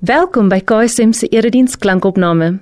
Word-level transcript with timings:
Welkom 0.00 0.46
by 0.48 0.62
KSM 0.64 1.10
se 1.12 1.26
erediens 1.28 1.74
klankopname. 1.76 2.54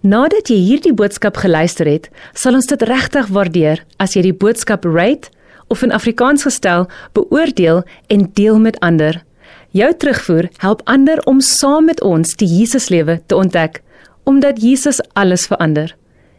Nadat 0.00 0.48
jy 0.48 0.56
hierdie 0.64 0.94
boodskap 0.96 1.36
geluister 1.42 1.84
het, 1.84 2.06
sal 2.32 2.56
ons 2.56 2.64
dit 2.70 2.84
regtig 2.88 3.26
waardeer 3.36 3.82
as 4.00 4.14
jy 4.16 4.22
die 4.24 4.32
boodskap 4.32 4.86
rate 4.88 5.28
of 5.68 5.82
in 5.84 5.92
Afrikaans 5.92 6.46
gestel 6.48 6.86
beoordeel 7.12 7.82
en 8.08 8.24
deel 8.40 8.56
met 8.64 8.78
ander. 8.80 9.18
Jou 9.76 9.90
terugvoer 9.92 10.48
help 10.64 10.80
ander 10.88 11.20
om 11.28 11.44
saam 11.44 11.84
met 11.92 12.00
ons 12.00 12.32
die 12.40 12.48
Jesuslewe 12.48 13.18
te 13.28 13.36
ontdek, 13.36 13.82
omdat 14.24 14.64
Jesus 14.64 15.02
alles 15.12 15.44
verander. 15.52 15.92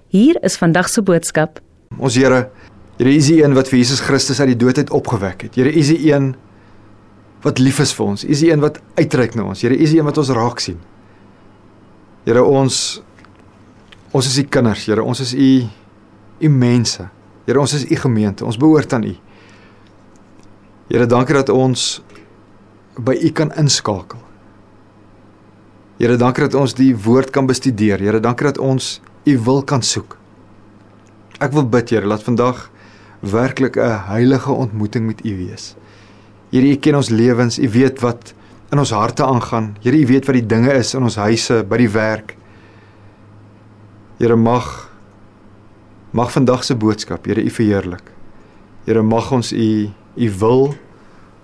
Hier 0.09 0.41
is 0.41 0.57
vandag 0.57 0.89
se 0.89 1.05
boodskap. 1.05 1.61
Ons 2.01 2.17
Here, 2.17 2.47
Here 2.97 3.13
is 3.13 3.29
die 3.29 3.43
een 3.43 3.53
wat 3.53 3.69
vir 3.69 3.83
Jesus 3.83 4.01
Christus 4.01 4.41
uit 4.41 4.55
die 4.55 4.61
dood 4.65 4.81
uit 4.81 4.89
opgewek 4.89 5.51
het. 5.51 5.61
Here 5.61 5.69
is 5.69 5.93
die 5.93 6.01
een 6.09 6.33
wat 7.45 7.59
lief 7.59 7.79
is 7.79 7.93
vir 7.93 8.05
ons. 8.05 8.23
U 8.23 8.29
is 8.33 8.41
die 8.43 8.51
een 8.51 8.63
wat 8.63 8.79
uitreik 8.97 9.35
na 9.37 9.47
ons. 9.51 9.61
Here, 9.61 9.75
U 9.75 9.83
is 9.83 9.93
die 9.93 9.99
een 9.99 10.07
wat 10.07 10.17
ons 10.17 10.31
raak 10.35 10.61
sien. 10.63 10.79
Here, 12.25 12.43
ons 12.43 13.01
ons 14.15 14.25
is 14.25 14.37
U 14.41 14.45
kinders, 14.49 14.85
Here. 14.89 15.03
Ons 15.03 15.21
is 15.25 15.33
U 15.33 15.49
U 16.41 16.49
mense. 16.49 17.07
Here, 17.45 17.59
ons 17.59 17.73
is 17.77 17.85
U 17.85 17.95
gemeente. 17.95 18.45
Ons 18.45 18.57
behoort 18.57 18.93
aan 18.93 19.05
U. 19.07 19.15
Here, 20.89 21.05
dankie 21.05 21.35
dat 21.37 21.49
ons 21.53 21.87
by 22.97 23.17
U 23.21 23.31
kan 23.35 23.53
inskakel. 23.59 24.21
Here, 25.97 26.17
dankie 26.17 26.47
dat 26.47 26.57
ons 26.57 26.75
die 26.77 26.93
woord 26.93 27.33
kan 27.33 27.49
bestudeer. 27.49 28.01
Here, 28.01 28.21
dankie 28.23 28.49
dat 28.49 28.61
ons 28.61 28.97
U 29.27 29.37
wil 29.45 29.63
kan 29.67 29.83
soek. 29.83 30.17
Ek 31.43 31.53
wil 31.53 31.67
bid, 31.69 31.93
Here, 31.93 32.07
laat 32.07 32.25
vandag 32.25 32.69
werklik 33.21 33.77
'n 33.77 34.07
heilige 34.09 34.51
ontmoeting 34.51 35.05
met 35.05 35.25
U 35.25 35.37
wees. 35.37 35.75
Here, 36.51 36.65
U 36.67 36.75
ken 36.79 36.95
ons 36.99 37.11
lewens. 37.11 37.59
U 37.59 37.69
weet 37.69 38.01
wat 38.03 38.33
in 38.71 38.79
ons 38.79 38.91
harte 38.95 39.25
aangaan. 39.25 39.75
Here, 39.83 39.97
U 39.97 40.05
weet 40.07 40.27
wat 40.27 40.37
die 40.39 40.47
dinge 40.47 40.73
is 40.75 40.93
in 40.95 41.03
ons 41.07 41.19
huise, 41.19 41.61
by 41.67 41.79
die 41.81 41.91
werk. 41.91 42.35
Here, 44.21 44.35
mag 44.35 44.85
mag 46.17 46.31
vandag 46.33 46.63
se 46.63 46.75
boodskap, 46.75 47.27
Here, 47.27 47.43
U 47.43 47.51
verheerlik. 47.51 48.11
Here, 48.87 49.03
mag 49.03 49.31
ons 49.35 49.53
U 49.53 49.69
U 50.17 50.29
wil 50.39 50.63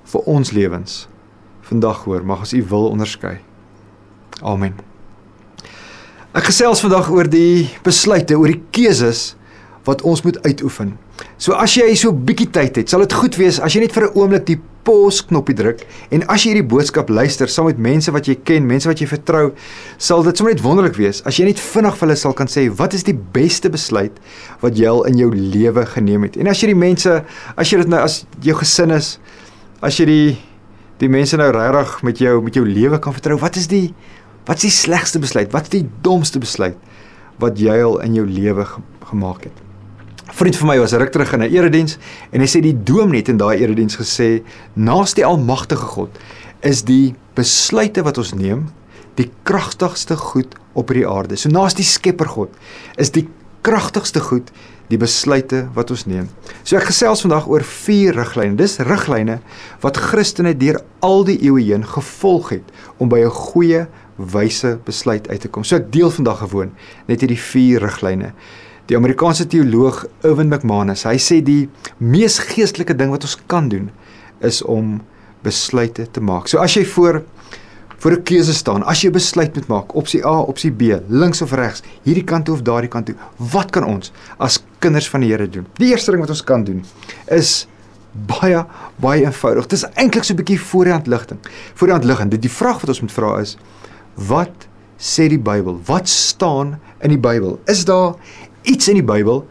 vir 0.10 0.30
ons 0.30 0.52
lewens 0.52 1.04
vandag 1.68 2.04
hoor. 2.08 2.24
Mag 2.26 2.48
ons 2.48 2.56
U 2.56 2.64
wil 2.72 2.90
onderskei. 2.96 3.38
Amen. 4.42 4.80
Ek 6.34 6.48
gesels 6.50 6.82
vandag 6.82 7.12
oor 7.14 7.30
die 7.30 7.70
besluite, 7.86 8.34
oor 8.40 8.50
die 8.50 8.64
keuses 8.74 9.36
wat 9.88 10.02
ons 10.02 10.22
moet 10.24 10.40
uitoefen. 10.44 10.98
So 11.38 11.54
as 11.60 11.76
jy 11.76 11.94
so 11.96 12.12
'n 12.12 12.26
bietjie 12.26 12.50
tyd 12.50 12.76
het, 12.76 12.90
sal 12.90 13.00
dit 13.00 13.14
goed 13.14 13.36
wees 13.36 13.60
as 13.60 13.74
jy 13.74 13.82
net 13.82 13.92
vir 13.92 14.04
'n 14.04 14.16
oomblik 14.16 14.46
die 14.46 14.60
pause 14.84 15.24
knoppie 15.28 15.56
druk 15.56 15.84
en 16.12 16.26
as 16.28 16.44
jy 16.44 16.54
hierdie 16.54 16.68
boodskap 16.68 17.10
luister 17.10 17.48
saam 17.48 17.66
met 17.66 17.78
mense 17.78 18.12
wat 18.12 18.28
jy 18.28 18.36
ken, 18.36 18.68
mense 18.68 18.88
wat 18.90 19.00
jy 19.00 19.08
vertrou, 19.08 19.54
sal 19.98 20.24
dit 20.24 20.38
sommer 20.38 20.54
net 20.54 20.64
wonderlik 20.64 20.98
wees 21.00 21.22
as 21.26 21.40
jy 21.40 21.46
net 21.46 21.60
vinnig 21.60 21.96
vir 21.96 22.08
hulle 22.08 22.20
sal 22.20 22.34
kan 22.34 22.48
sê 22.48 22.68
wat 22.70 22.94
is 22.94 23.04
die 23.04 23.16
beste 23.16 23.70
besluit 23.70 24.12
wat 24.62 24.78
jy 24.78 24.88
al 24.88 25.04
in 25.10 25.18
jou 25.18 25.32
lewe 25.32 25.86
geneem 25.86 26.24
het. 26.24 26.38
En 26.38 26.48
as 26.48 26.62
jy 26.62 26.68
die 26.74 26.80
mense, 26.80 27.24
as 27.58 27.70
jy 27.72 27.78
dit 27.78 27.88
nou 27.88 28.02
as 28.04 28.26
jou 28.42 28.56
gesin 28.56 28.92
is, 28.92 29.20
as 29.82 30.00
jy 30.00 30.06
die 30.06 30.38
die 31.00 31.10
mense 31.10 31.36
nou 31.36 31.50
regtig 31.52 32.04
met 32.04 32.20
jou 32.22 32.42
met 32.42 32.56
jou 32.56 32.64
lewe 32.66 33.00
kan 33.00 33.14
vertrou, 33.14 33.38
wat 33.42 33.58
is 33.60 33.68
die 33.68 33.94
wat 34.46 34.60
is 34.60 34.68
die 34.68 34.76
slegste 34.76 35.20
besluit? 35.20 35.52
Wat 35.54 35.64
is 35.64 35.80
die 35.80 35.88
domste 36.04 36.40
besluit 36.40 36.78
wat 37.40 37.60
jy 37.60 37.76
al 37.82 38.02
in 38.04 38.16
jou 38.16 38.26
lewe 38.28 38.68
gemaak 39.10 39.48
het? 39.48 39.73
Vriend 40.34 40.58
van 40.58 40.68
my 40.72 40.78
was 40.82 40.96
ruk 40.98 41.12
terug 41.14 41.34
in 41.34 41.44
'n 41.44 41.54
erediens 41.54 41.98
en 42.32 42.42
hy 42.42 42.48
sê 42.48 42.62
die 42.62 42.84
dominee 42.84 43.24
in 43.28 43.38
daai 43.38 43.62
erediens 43.62 43.96
gesê 43.96 44.42
naas 44.74 45.14
die 45.14 45.26
almagtige 45.26 45.86
God 45.96 46.10
is 46.62 46.84
die 46.84 47.16
besluite 47.36 48.04
wat 48.04 48.18
ons 48.18 48.34
neem 48.34 48.70
die 49.16 49.30
kragtigste 49.44 50.18
goed 50.18 50.56
op 50.74 50.90
hierdie 50.90 51.08
aarde. 51.08 51.38
So 51.38 51.50
naas 51.50 51.76
die 51.78 51.86
Skepper 51.86 52.28
God 52.28 52.50
is 52.98 53.12
die 53.12 53.28
kragtigste 53.62 54.20
goed 54.20 54.50
die 54.92 54.98
besluite 54.98 55.68
wat 55.74 55.92
ons 55.92 56.06
neem. 56.06 56.28
So 56.64 56.78
ek 56.78 56.90
gesels 56.90 57.22
vandag 57.22 57.48
oor 57.48 57.64
vier 57.64 58.18
riglyne. 58.18 58.58
Dis 58.60 58.80
riglyne 58.84 59.40
wat 59.82 59.98
Christene 59.98 60.54
deur 60.58 60.82
al 61.02 61.24
die 61.30 61.40
eeue 61.46 61.64
heen 61.64 61.86
gevolg 61.88 62.50
het 62.58 62.74
om 62.98 63.10
by 63.10 63.24
'n 63.24 63.30
goeie 63.30 63.88
wyse 64.18 64.80
besluit 64.86 65.28
uit 65.30 65.42
te 65.42 65.48
kom. 65.48 65.64
So 65.64 65.76
ek 65.76 65.92
deel 65.92 66.12
vandag 66.12 66.40
gewoon 66.40 66.72
net 67.08 67.22
hierdie 67.22 67.40
vier 67.40 67.82
riglyne. 67.82 68.34
Die 68.92 68.98
Amerikaanse 68.98 69.46
teoloog 69.48 70.02
Irwin 70.28 70.50
McManus, 70.52 71.06
hy 71.08 71.16
sê 71.22 71.40
die 71.46 71.70
mees 72.04 72.36
geestelike 72.52 72.96
ding 73.00 73.14
wat 73.14 73.24
ons 73.24 73.38
kan 73.48 73.70
doen 73.72 73.88
is 74.44 74.60
om 74.68 74.98
besluite 75.44 76.10
te 76.12 76.24
maak. 76.24 76.50
So 76.52 76.60
as 76.64 76.76
jy 76.76 76.84
voor 76.96 77.24
voor 78.04 78.12
'n 78.12 78.24
keuse 78.24 78.54
staan, 78.54 78.84
as 78.84 79.02
jy 79.02 79.12
besluit 79.12 79.56
moet 79.56 79.68
maak, 79.68 79.96
opsie 79.96 80.26
A, 80.26 80.42
opsie 80.42 80.72
B, 80.72 81.00
links 81.08 81.42
of 81.42 81.54
regs, 81.54 81.82
hierdie 82.04 82.24
kant 82.24 82.46
toe 82.46 82.56
of 82.56 82.62
daardie 82.62 82.90
kant 82.90 83.06
toe, 83.06 83.16
wat 83.38 83.72
kan 83.72 83.86
ons 83.86 84.12
as 84.38 84.60
kinders 84.80 85.10
van 85.10 85.22
die 85.22 85.30
Here 85.30 85.48
doen? 85.48 85.66
Die 85.78 85.88
eerste 85.88 86.12
ding 86.12 86.20
wat 86.20 86.30
ons 86.30 86.44
kan 86.44 86.64
doen 86.64 86.84
is 87.28 87.68
baie 88.12 88.66
baie 89.00 89.24
eenvoudig. 89.24 89.68
Dit 89.68 89.80
is 89.80 89.86
eintlik 89.96 90.24
so 90.24 90.34
'n 90.34 90.38
bietjie 90.38 90.60
voor 90.60 90.84
die 90.84 90.94
hand 90.94 91.08
ligting. 91.08 91.40
Voor 91.74 91.88
die 91.88 91.96
hand 91.96 92.06
liggend. 92.06 92.32
Die, 92.32 92.40
die 92.40 92.52
vraag 92.52 92.80
wat 92.82 92.90
ons 92.90 93.02
moet 93.02 93.12
vra 93.12 93.40
is: 93.40 93.58
Wat 94.16 94.68
sê 94.98 95.28
die 95.30 95.40
Bybel? 95.40 95.80
Wat 95.86 96.10
staan 96.10 96.80
in 97.00 97.10
die 97.10 97.20
Bybel? 97.20 97.60
Is 97.66 97.86
daar 97.86 98.16
iets 98.64 98.90
in 98.92 99.00
die 99.00 99.06
Bybel 99.06 99.44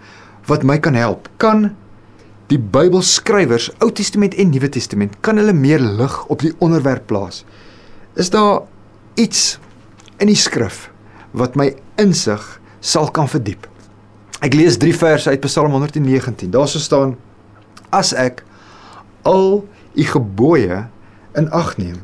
wat 0.51 0.65
my 0.67 0.79
kan 0.83 0.97
help? 0.99 1.29
Kan 1.43 1.71
die 2.53 2.59
Bybelskrywers, 2.61 3.71
Ou 3.81 3.91
Testament 3.95 4.35
en 4.37 4.51
Nuwe 4.53 4.69
Testament, 4.73 5.15
kan 5.25 5.39
hulle 5.41 5.55
meer 5.57 5.81
lig 5.81 6.17
op 6.33 6.45
die 6.45 6.53
onderwerp 6.61 7.07
plaas? 7.09 7.45
Is 8.21 8.31
daar 8.33 8.65
iets 9.15 9.59
in 10.21 10.29
die 10.29 10.39
skrif 10.39 10.89
wat 11.33 11.57
my 11.57 11.71
insig 12.01 12.43
sal 12.85 13.09
kan 13.15 13.31
verdiep? 13.31 13.69
Ek 14.43 14.57
lees 14.59 14.77
3 14.83 14.93
verse 14.99 15.31
uit 15.31 15.45
Psalm 15.47 15.71
119. 15.71 16.51
Daar 16.51 16.69
sou 16.69 16.83
staan: 16.83 17.15
As 17.95 18.11
ek 18.13 18.43
al 19.29 19.63
u 19.95 20.05
gebooie 20.09 20.83
in 21.39 21.49
ag 21.55 21.77
neem, 21.79 22.01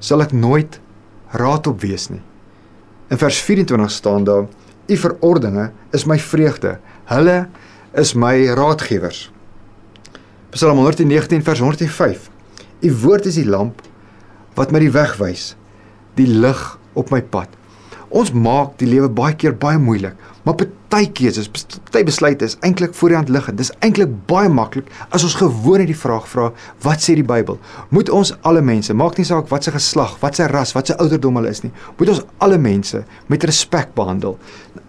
sal 0.00 0.24
ek 0.24 0.32
nooit 0.32 0.80
raad 1.36 1.66
op 1.68 1.82
wees 1.84 2.08
nie. 2.08 2.22
In 3.12 3.20
vers 3.20 3.38
24 3.44 3.92
staan 3.92 4.24
daar: 4.24 4.48
U 4.86 4.96
verordeninge 4.96 5.70
is 5.96 6.04
my 6.04 6.18
vreugde. 6.20 6.78
Hulle 7.08 7.48
is 7.96 8.14
my 8.14 8.34
raadgewers. 8.52 9.30
Psalm 10.54 10.78
119 10.78 11.42
vers 11.42 11.58
105. 11.60 12.30
U 12.80 12.94
woord 13.02 13.26
is 13.26 13.38
die 13.40 13.48
lamp 13.48 13.80
wat 14.54 14.70
my 14.70 14.82
die 14.82 14.92
weg 14.94 15.16
wys, 15.18 15.54
die 16.18 16.28
lig 16.28 16.60
op 16.94 17.10
my 17.10 17.22
pad. 17.22 17.48
Ons 18.14 18.30
maak 18.36 18.76
die 18.78 18.88
lewe 18.90 19.08
baie 19.10 19.34
keer 19.34 19.56
baie 19.58 19.80
moeilik, 19.82 20.14
maar 20.44 20.58
party 20.94 21.10
keuses, 21.10 21.48
party 21.90 22.04
besluite 22.06 22.46
is 22.46 22.54
eintlik 22.62 22.94
voor 22.94 23.10
die 23.10 23.16
hand 23.16 23.30
liggend. 23.32 23.58
Dis 23.58 23.72
eintlik 23.82 24.12
baie 24.30 24.50
maklik 24.52 24.90
as 25.14 25.24
ons 25.26 25.34
gewoon 25.40 25.82
net 25.82 25.90
die 25.90 25.98
vraag 25.98 26.28
vra, 26.30 26.50
wat 26.84 27.02
sê 27.02 27.16
die 27.18 27.26
Bybel? 27.26 27.58
Moet 27.94 28.12
ons 28.14 28.30
alle 28.46 28.62
mense, 28.62 28.94
maak 28.94 29.18
nie 29.18 29.26
saak 29.26 29.50
wat 29.50 29.66
se 29.66 29.74
geslag, 29.74 30.14
wat 30.22 30.38
se 30.38 30.46
ras, 30.50 30.74
wat 30.76 30.90
se 30.90 30.98
ouderdom 31.02 31.40
hulle 31.40 31.50
is 31.50 31.64
nie, 31.64 31.72
moet 31.98 32.14
ons 32.14 32.22
alle 32.44 32.60
mense 32.62 33.02
met 33.32 33.46
respek 33.50 33.90
behandel? 33.98 34.38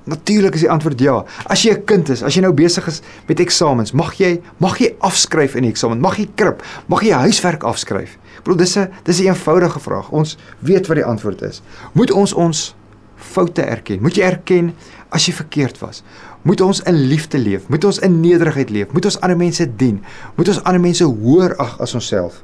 Natuurlik 0.05 0.59
is 0.59 0.67
die 0.67 0.69
antwoord 0.69 1.01
ja. 1.01 1.17
As 1.49 1.65
jy 1.65 1.73
'n 1.73 1.85
kind 1.85 2.09
is, 2.09 2.21
as 2.21 2.35
jy 2.35 2.41
nou 2.41 2.53
besig 2.53 2.87
is 2.87 3.01
met 3.27 3.39
eksamens, 3.39 3.93
mag 3.93 4.13
jy 4.19 4.41
mag 4.59 4.77
jy 4.77 4.93
afskryf 4.99 5.55
in 5.55 5.63
die 5.63 5.71
eksamen, 5.71 5.99
mag 5.99 6.17
jy 6.19 6.29
krip, 6.35 6.61
mag 6.87 7.01
jy 7.01 7.13
huiswerk 7.13 7.63
afskryf. 7.63 8.17
Ek 8.37 8.43
bedoel 8.43 8.57
dis 8.57 8.77
'n 8.77 8.89
dis 9.03 9.19
'n 9.19 9.33
eenvoudige 9.33 9.79
vraag. 9.79 10.11
Ons 10.11 10.37
weet 10.59 10.87
wat 10.87 10.97
die 10.97 11.05
antwoord 11.05 11.41
is. 11.41 11.61
Moet 11.93 12.11
ons 12.11 12.33
ons 12.33 12.75
foute 13.15 13.61
erken. 13.61 14.01
Moet 14.01 14.15
jy 14.15 14.23
erken 14.23 14.73
as 15.15 15.25
jy 15.29 15.33
verkeerd 15.37 15.79
was. 15.81 16.03
Moet 16.43 16.61
ons 16.65 16.81
in 16.89 16.97
liefde 17.09 17.39
leef. 17.39 17.69
Moet 17.71 17.87
ons 17.87 18.01
in 18.03 18.19
nederigheid 18.21 18.69
leef. 18.73 18.91
Moet 18.93 19.07
ons 19.09 19.17
ander 19.23 19.39
mense 19.39 19.65
dien. 19.79 20.01
Moet 20.35 20.51
ons 20.53 20.61
ander 20.63 20.83
mense 20.83 21.07
hoër 21.07 21.55
ag 21.63 21.77
as 21.83 21.95
onsself. 21.97 22.41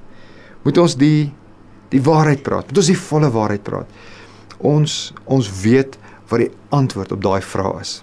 Moet 0.66 0.80
ons 0.82 0.96
die 1.00 1.32
die 1.92 2.02
waarheid 2.02 2.44
praat. 2.46 2.70
Moet 2.70 2.80
ons 2.80 2.92
die 2.94 3.00
volle 3.04 3.30
waarheid 3.34 3.64
praat. 3.68 4.02
Ons 4.64 5.12
ons 5.26 5.50
weet 5.62 5.97
wat 6.32 6.46
die 6.46 6.52
antwoord 6.72 7.12
op 7.12 7.23
daai 7.23 7.41
vraag 7.44 7.82
is. 7.84 7.96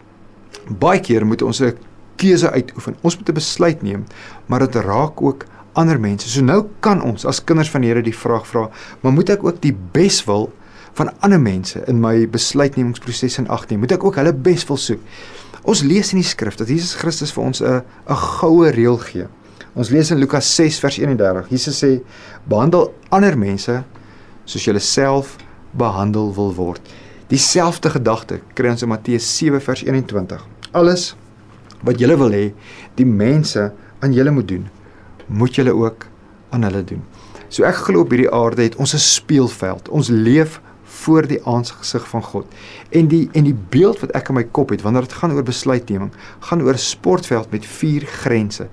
Baie 0.68 1.00
keer 1.00 1.24
moet 1.24 1.42
ons 1.42 1.62
'n 1.62 1.72
keuse 2.16 2.50
uitoefen. 2.50 2.96
Ons 3.02 3.16
moet 3.16 3.28
'n 3.28 3.34
besluit 3.34 3.82
neem, 3.82 4.04
maar 4.46 4.60
dit 4.60 4.74
raak 4.74 5.22
ook 5.22 5.46
ander 5.72 6.00
mense. 6.00 6.28
So 6.28 6.42
nou 6.42 6.66
kan 6.80 7.02
ons 7.02 7.24
as 7.24 7.44
kinders 7.44 7.70
van 7.70 7.80
die 7.80 7.90
Here 7.90 8.02
die 8.02 8.16
vraag 8.16 8.46
vra, 8.46 8.68
maar 9.00 9.12
moet 9.12 9.30
ek 9.30 9.44
ook 9.44 9.60
die 9.60 9.76
beswil 9.92 10.52
van 10.98 11.12
ander 11.24 11.40
mense 11.40 11.80
in 11.86 12.00
my 12.02 12.26
besluitnemingsproses 12.30 13.38
in 13.38 13.48
ag 13.54 13.66
neem. 13.70 13.84
Moet 13.84 13.96
ek 13.98 14.04
ook 14.04 14.18
hulle 14.20 14.34
bes 14.34 14.64
wil 14.68 14.80
soek. 14.80 15.02
Ons 15.68 15.84
lees 15.86 16.12
in 16.14 16.22
die 16.22 16.26
skrif 16.26 16.58
dat 16.58 16.70
Jesus 16.70 16.96
Christus 16.98 17.32
vir 17.34 17.44
ons 17.44 17.62
'n 17.62 17.82
'n 18.08 18.16
goue 18.38 18.70
reël 18.70 18.98
gee. 18.98 19.26
Ons 19.74 19.90
lees 19.90 20.10
in 20.10 20.18
Lukas 20.18 20.54
6 20.54 20.78
vers 20.80 20.98
31. 20.98 21.48
Jesus 21.50 21.82
sê: 21.82 22.00
"Behandel 22.48 22.94
ander 23.10 23.38
mense 23.38 23.84
soos 24.44 24.64
jy 24.64 24.78
self 24.78 25.36
behandel 25.72 26.34
wil 26.34 26.54
word." 26.54 26.80
Dieselfde 27.28 27.90
gedagte 27.90 28.40
kry 28.54 28.70
ons 28.70 28.82
in 28.82 28.88
Matteus 28.88 29.36
7 29.36 29.60
vers 29.60 29.84
21. 29.84 30.46
Alles 30.72 31.14
wat 31.84 32.00
jy 32.00 32.16
wil 32.16 32.30
hê 32.30 32.52
die 32.96 33.06
mense 33.06 33.72
aan 34.00 34.12
julle 34.12 34.30
moet 34.30 34.48
doen, 34.48 34.68
moet 35.26 35.54
julle 35.54 35.74
ook 35.74 36.06
aan 36.50 36.62
hulle 36.62 36.84
doen. 36.84 37.02
So 37.48 37.64
ek 37.64 37.74
glo 37.74 38.00
op 38.00 38.10
hierdie 38.12 38.30
aarde 38.32 38.62
het 38.62 38.76
ons 38.76 38.94
'n 38.94 38.98
speelveld. 38.98 39.88
Ons 39.88 40.08
leef 40.08 40.60
voor 41.02 41.26
die 41.26 41.40
aangesig 41.46 42.08
van 42.08 42.22
God. 42.22 42.46
En 42.90 43.08
die 43.08 43.28
en 43.32 43.44
die 43.44 43.56
beeld 43.70 44.00
wat 44.00 44.14
ek 44.18 44.28
in 44.28 44.38
my 44.40 44.44
kop 44.44 44.72
het 44.74 44.82
wanneer 44.82 45.06
dit 45.06 45.18
gaan 45.20 45.34
oor 45.36 45.46
besluitneming, 45.46 46.12
gaan 46.50 46.62
oor 46.62 46.74
'n 46.74 46.88
sportveld 46.92 47.50
met 47.50 47.66
vier 47.66 48.06
grense. 48.06 48.68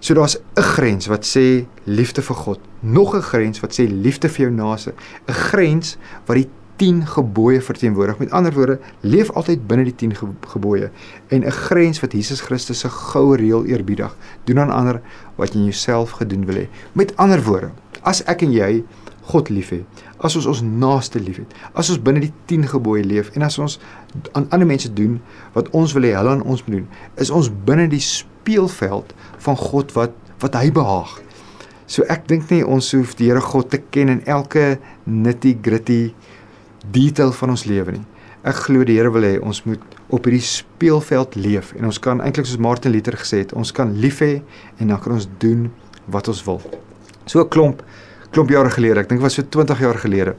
So 0.00 0.14
daar's 0.14 0.38
'n 0.56 0.62
grens 0.62 1.06
wat 1.06 1.24
sê 1.24 1.66
liefde 1.84 2.22
vir 2.22 2.36
God, 2.36 2.60
nog 2.80 3.14
'n 3.14 3.22
grens 3.22 3.60
wat 3.60 3.72
sê 3.72 3.88
liefde 3.88 4.28
vir 4.28 4.46
jou 4.46 4.50
naaste, 4.50 4.94
'n 5.28 5.32
grens 5.32 5.96
wat 6.26 6.36
die 6.36 6.48
10 6.80 7.06
gebooie 7.06 7.60
verteenwoordig. 7.60 8.18
Met 8.18 8.30
ander 8.30 8.52
woorde, 8.52 8.78
leef 9.00 9.30
altyd 9.30 9.66
binne 9.66 9.84
die 9.84 9.94
10 9.94 10.14
gebooie 10.40 10.90
en 11.28 11.44
'n 11.44 11.50
grens 11.50 12.00
wat 12.00 12.12
Jesus 12.12 12.40
Christus 12.40 12.78
se 12.78 12.88
goue 12.88 13.36
reël 13.36 13.64
eerbiedig. 13.64 14.16
Doen 14.44 14.60
aan 14.60 14.70
ander 14.70 15.00
wat 15.36 15.52
jy 15.52 15.58
in 15.58 15.64
jouself 15.64 16.10
gedoen 16.10 16.44
wil 16.46 16.54
hê. 16.54 16.68
Met 16.92 17.16
ander 17.16 17.42
woorde, 17.42 17.70
as 18.00 18.24
ek 18.24 18.42
en 18.42 18.52
jy 18.52 18.84
God 19.30 19.50
liefhet, 19.52 20.04
as 20.18 20.36
ons 20.38 20.48
ons 20.50 20.62
naaste 20.64 21.20
liefhet, 21.22 21.50
as 21.78 21.90
ons 21.92 22.02
binne 22.02 22.22
die 22.24 22.32
10 22.50 22.68
gebooie 22.72 23.04
leef 23.06 23.30
en 23.36 23.46
as 23.46 23.58
ons 23.62 23.78
aan 24.34 24.48
ander 24.50 24.68
mense 24.68 24.90
doen 24.96 25.18
wat 25.54 25.70
ons 25.76 25.94
wil 25.96 26.08
hê 26.08 26.14
hulle 26.18 26.36
aan 26.36 26.44
ons 26.44 26.62
moet 26.66 26.80
doen, 26.80 26.88
is 27.22 27.32
ons 27.34 27.50
binne 27.66 27.88
die 27.92 28.02
speelveld 28.04 29.14
van 29.46 29.58
God 29.60 29.94
wat 29.98 30.16
wat 30.40 30.54
hy 30.56 30.70
behaag. 30.72 31.18
So 31.90 32.06
ek 32.08 32.28
dink 32.30 32.48
nie 32.48 32.62
ons 32.64 32.92
hoef 32.94 33.16
die 33.18 33.26
Here 33.28 33.42
God 33.44 33.68
te 33.74 33.80
ken 33.92 34.08
in 34.12 34.20
elke 34.30 34.78
nitty-gritty 35.04 36.14
detail 36.94 37.34
van 37.36 37.52
ons 37.52 37.66
lewe 37.68 37.98
nie. 37.98 38.04
Ek 38.46 38.62
glo 38.64 38.86
die 38.88 38.96
Here 38.96 39.10
wil 39.12 39.26
hê 39.26 39.34
ons 39.42 39.64
moet 39.66 39.82
op 40.08 40.24
hierdie 40.24 40.46
speelveld 40.46 41.36
leef 41.36 41.74
en 41.76 41.90
ons 41.90 41.98
kan 42.02 42.22
eintlik 42.24 42.48
soos 42.48 42.62
Martin 42.62 42.94
Luther 42.94 43.18
gesê 43.20 43.42
het, 43.44 43.52
ons 43.52 43.74
kan 43.74 43.92
lief 44.00 44.22
hê 44.24 44.38
en 44.78 44.94
dan 44.94 45.02
kan 45.02 45.18
ons 45.18 45.28
doen 45.42 45.66
wat 46.10 46.30
ons 46.32 46.40
wil. 46.46 46.62
So 47.26 47.42
'n 47.44 47.50
klomp 47.52 47.82
klomp 48.30 48.50
jare 48.50 48.70
gelede, 48.70 49.00
ek 49.00 49.08
dink 49.08 49.20
was 49.20 49.34
so 49.34 49.42
20 49.42 49.80
jaar 49.80 49.98
gelede, 49.98 50.34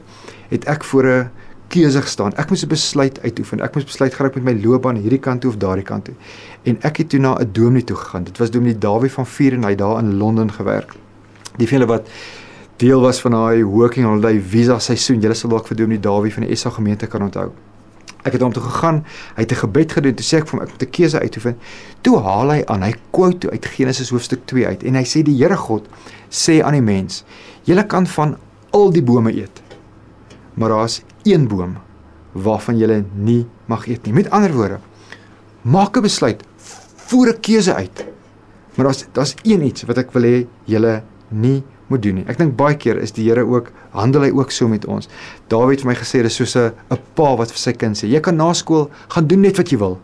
het 0.50 0.64
ek 0.64 0.84
voor 0.84 1.06
'n 1.06 1.30
keuse 1.72 2.02
gestaan. 2.04 2.34
Ek 2.36 2.50
moes 2.50 2.64
'n 2.64 2.68
besluit 2.68 3.20
uitoefen. 3.22 3.60
Ek 3.60 3.74
moes 3.74 3.84
besluit 3.84 4.14
geraak 4.14 4.34
met 4.34 4.44
my 4.44 4.54
loopbaan 4.64 4.96
hierdie 4.96 5.18
kant 5.18 5.40
toe 5.40 5.50
of 5.50 5.56
daardie 5.56 5.84
kant 5.84 6.04
toe. 6.04 6.14
En 6.62 6.76
ek 6.82 6.96
het 6.96 7.08
toe 7.08 7.20
na 7.20 7.38
'n 7.38 7.48
dominee 7.52 7.84
toe 7.84 7.96
gegaan. 7.96 8.24
Dit 8.24 8.38
was 8.38 8.50
dominee 8.50 8.78
Dawie 8.78 9.10
van 9.10 9.26
Vier 9.26 9.52
en 9.52 9.64
hy 9.64 9.74
daar 9.74 9.98
in 9.98 10.16
Londen 10.16 10.52
gewerk. 10.52 10.94
Die 11.56 11.66
vele 11.66 11.86
wat 11.86 12.08
deel 12.76 13.00
was 13.00 13.20
van 13.20 13.30
daai 13.30 13.64
working 13.64 14.06
holiday 14.06 14.40
visa 14.40 14.78
seisoen. 14.78 15.20
Julle 15.20 15.34
sal 15.34 15.50
dalk 15.50 15.66
vir 15.66 15.76
Dominee 15.76 16.00
Dawie 16.00 16.32
van 16.32 16.46
die 16.46 16.56
SA 16.56 16.70
gemeente 16.70 17.06
kan 17.06 17.22
onthou. 17.22 17.50
Ek 18.22 18.32
het 18.32 18.42
hom 18.42 18.52
toe 18.52 18.62
gegaan. 18.62 19.04
Hy 19.36 19.42
het 19.42 19.52
'n 19.52 19.62
gebed 19.66 19.92
gedoen. 19.92 20.14
Toe 20.14 20.24
sê 20.24 20.36
ek 20.38 20.48
vir 20.48 20.58
hom 20.58 20.66
ek 20.66 20.72
moet 20.72 20.82
'n 20.82 20.90
keuse 20.90 21.20
uitoefen. 21.20 21.56
Toe 22.00 22.18
haal 22.18 22.50
hy 22.50 22.62
aan. 22.66 22.82
Hy 22.82 22.94
quote 23.10 23.50
uit 23.50 23.66
Genesis 23.66 24.10
hoofstuk 24.10 24.46
2 24.46 24.66
uit 24.66 24.82
en 24.82 24.94
hy 24.94 25.04
sê 25.04 25.22
die 25.22 25.36
Here 25.36 25.56
God 25.56 25.88
sê 26.30 26.62
aan 26.62 26.72
die 26.72 26.82
mens: 26.82 27.24
"Julle 27.64 27.86
kan 27.86 28.06
van 28.06 28.36
al 28.70 28.90
die 28.92 29.02
bome 29.02 29.32
eet. 29.32 29.62
Maar 30.54 30.68
daar's 30.68 31.02
een 31.22 31.48
boom 31.48 31.76
waarvan 32.32 32.78
julle 32.78 33.04
nie 33.14 33.46
mag 33.66 33.86
eet 33.88 34.06
nie." 34.06 34.12
Met 34.12 34.30
ander 34.30 34.52
woorde, 34.52 34.78
maak 35.62 35.96
'n 35.96 36.02
besluit. 36.02 36.42
Voer 36.96 37.28
'n 37.28 37.40
keuse 37.40 37.74
uit. 37.74 38.04
Maar 38.74 38.84
daar's 38.84 39.04
daar's 39.12 39.34
een 39.42 39.62
iets 39.62 39.82
wat 39.82 39.98
ek 39.98 40.12
wil 40.12 40.22
hê 40.22 40.46
julle 40.64 41.02
nie 41.28 41.62
moet 41.86 42.02
doen 42.02 42.14
nie. 42.14 42.24
Ek 42.30 42.38
dink 42.40 42.56
baie 42.56 42.76
keer 42.76 43.00
is 43.02 43.12
die 43.12 43.26
Here 43.28 43.44
ook 43.44 43.70
handel 43.90 44.22
hy 44.22 44.30
ook 44.32 44.50
so 44.50 44.68
met 44.68 44.86
ons. 44.88 45.08
Dawid 45.52 45.76
het 45.76 45.84
vir 45.84 45.90
my 45.92 45.96
gesê 45.98 46.22
dis 46.22 46.34
soos 46.40 46.56
'n 46.56 46.72
'n 46.90 46.98
pa 47.14 47.36
wat 47.36 47.52
vir 47.52 47.58
sy 47.58 47.72
kind 47.72 47.96
sê: 47.96 48.08
"Jy 48.08 48.20
kan 48.20 48.36
na 48.36 48.52
skool 48.52 48.90
gaan 49.08 49.26
doen 49.26 49.40
net 49.40 49.56
wat 49.56 49.70
jy 49.70 49.78
wil, 49.78 49.98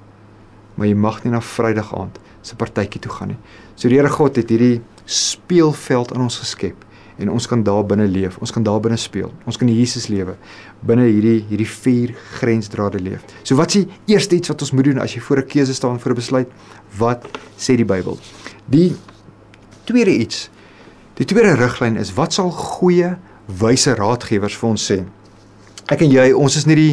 maar 0.76 0.86
jy 0.86 0.94
mag 0.94 1.24
nie 1.24 1.32
na 1.32 1.40
Vrydag 1.40 1.94
aand 1.94 2.18
se 2.42 2.56
partytjie 2.56 3.00
toe 3.00 3.12
gaan 3.12 3.28
nie." 3.28 3.38
So 3.74 3.88
die 3.88 3.96
Here 3.96 4.08
God 4.08 4.36
het 4.36 4.48
hierdie 4.50 4.82
speelveld 5.04 6.12
aan 6.14 6.22
ons 6.22 6.38
geskep 6.38 6.84
en 7.18 7.30
ons 7.30 7.46
kan 7.46 7.62
daar 7.62 7.84
binne 7.86 8.06
leef. 8.06 8.38
Ons 8.38 8.50
kan 8.54 8.62
daar 8.62 8.80
binne 8.80 8.96
speel. 8.96 9.32
Ons 9.46 9.56
kan 9.58 9.68
Jesus 9.68 10.08
lewe 10.08 10.36
binne 10.80 11.08
hierdie 11.08 11.44
hierdie 11.48 11.66
vier 11.66 12.14
grensdrade 12.38 13.00
leef. 13.02 13.24
So 13.42 13.56
wat 13.58 13.74
is 13.74 13.84
die 13.84 14.14
eerste 14.14 14.36
iets 14.36 14.48
wat 14.48 14.62
ons 14.62 14.72
moet 14.72 14.84
doen 14.84 14.98
as 14.98 15.14
jy 15.14 15.20
voor 15.20 15.38
'n 15.38 15.46
keuse 15.46 15.74
staan 15.74 15.98
vir 15.98 16.12
'n 16.12 16.14
besluit? 16.14 16.48
Wat 16.98 17.26
sê 17.58 17.76
die 17.76 17.84
Bybel? 17.84 18.18
Die 18.66 18.96
tweede 19.84 20.14
iets 20.14 20.50
Die 21.18 21.26
tweede 21.26 21.56
riglyn 21.58 21.96
is 21.98 22.12
wat 22.14 22.36
sal 22.36 22.52
goeie 22.54 23.16
wyse 23.58 23.90
raadgewers 23.98 24.54
vir 24.54 24.68
ons 24.68 24.84
sê? 24.86 25.00
Ek 25.90 26.04
en 26.04 26.12
jy, 26.14 26.28
ons 26.30 26.58
is 26.60 26.66
nie 26.68 26.78
die 26.78 26.92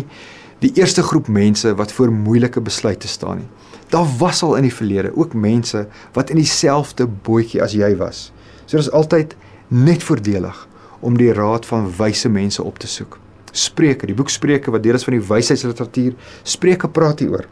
die 0.63 0.71
eerste 0.80 1.04
groep 1.04 1.28
mense 1.30 1.74
wat 1.78 1.92
voor 1.94 2.10
moeilike 2.16 2.62
besluite 2.63 3.10
staan 3.12 3.44
nie. 3.44 3.50
Daar 3.92 4.07
was 4.18 4.39
al 4.42 4.56
in 4.57 4.66
die 4.66 4.74
verlede 4.74 5.12
ook 5.13 5.36
mense 5.38 5.83
wat 6.16 6.31
in 6.33 6.39
dieselfde 6.39 7.06
bootjie 7.06 7.62
as 7.62 7.75
jy 7.78 7.92
was. 8.00 8.31
So 8.66 8.80
dis 8.80 8.89
altyd 8.89 9.36
net 9.75 10.04
voordelig 10.04 10.68
om 11.06 11.18
die 11.19 11.33
raad 11.36 11.66
van 11.68 11.89
wyse 11.98 12.30
mense 12.31 12.63
op 12.63 12.80
te 12.80 12.88
soek. 12.88 13.18
Spreuke, 13.51 14.07
die 14.07 14.16
boek 14.16 14.31
Spreuke 14.31 14.72
wat 14.72 14.83
deel 14.83 14.98
is 14.98 15.04
van 15.04 15.18
die 15.18 15.25
wysheidsliteratuur, 15.27 16.16
Spreuke 16.44 16.89
praat 16.92 17.19
hieroor. 17.24 17.48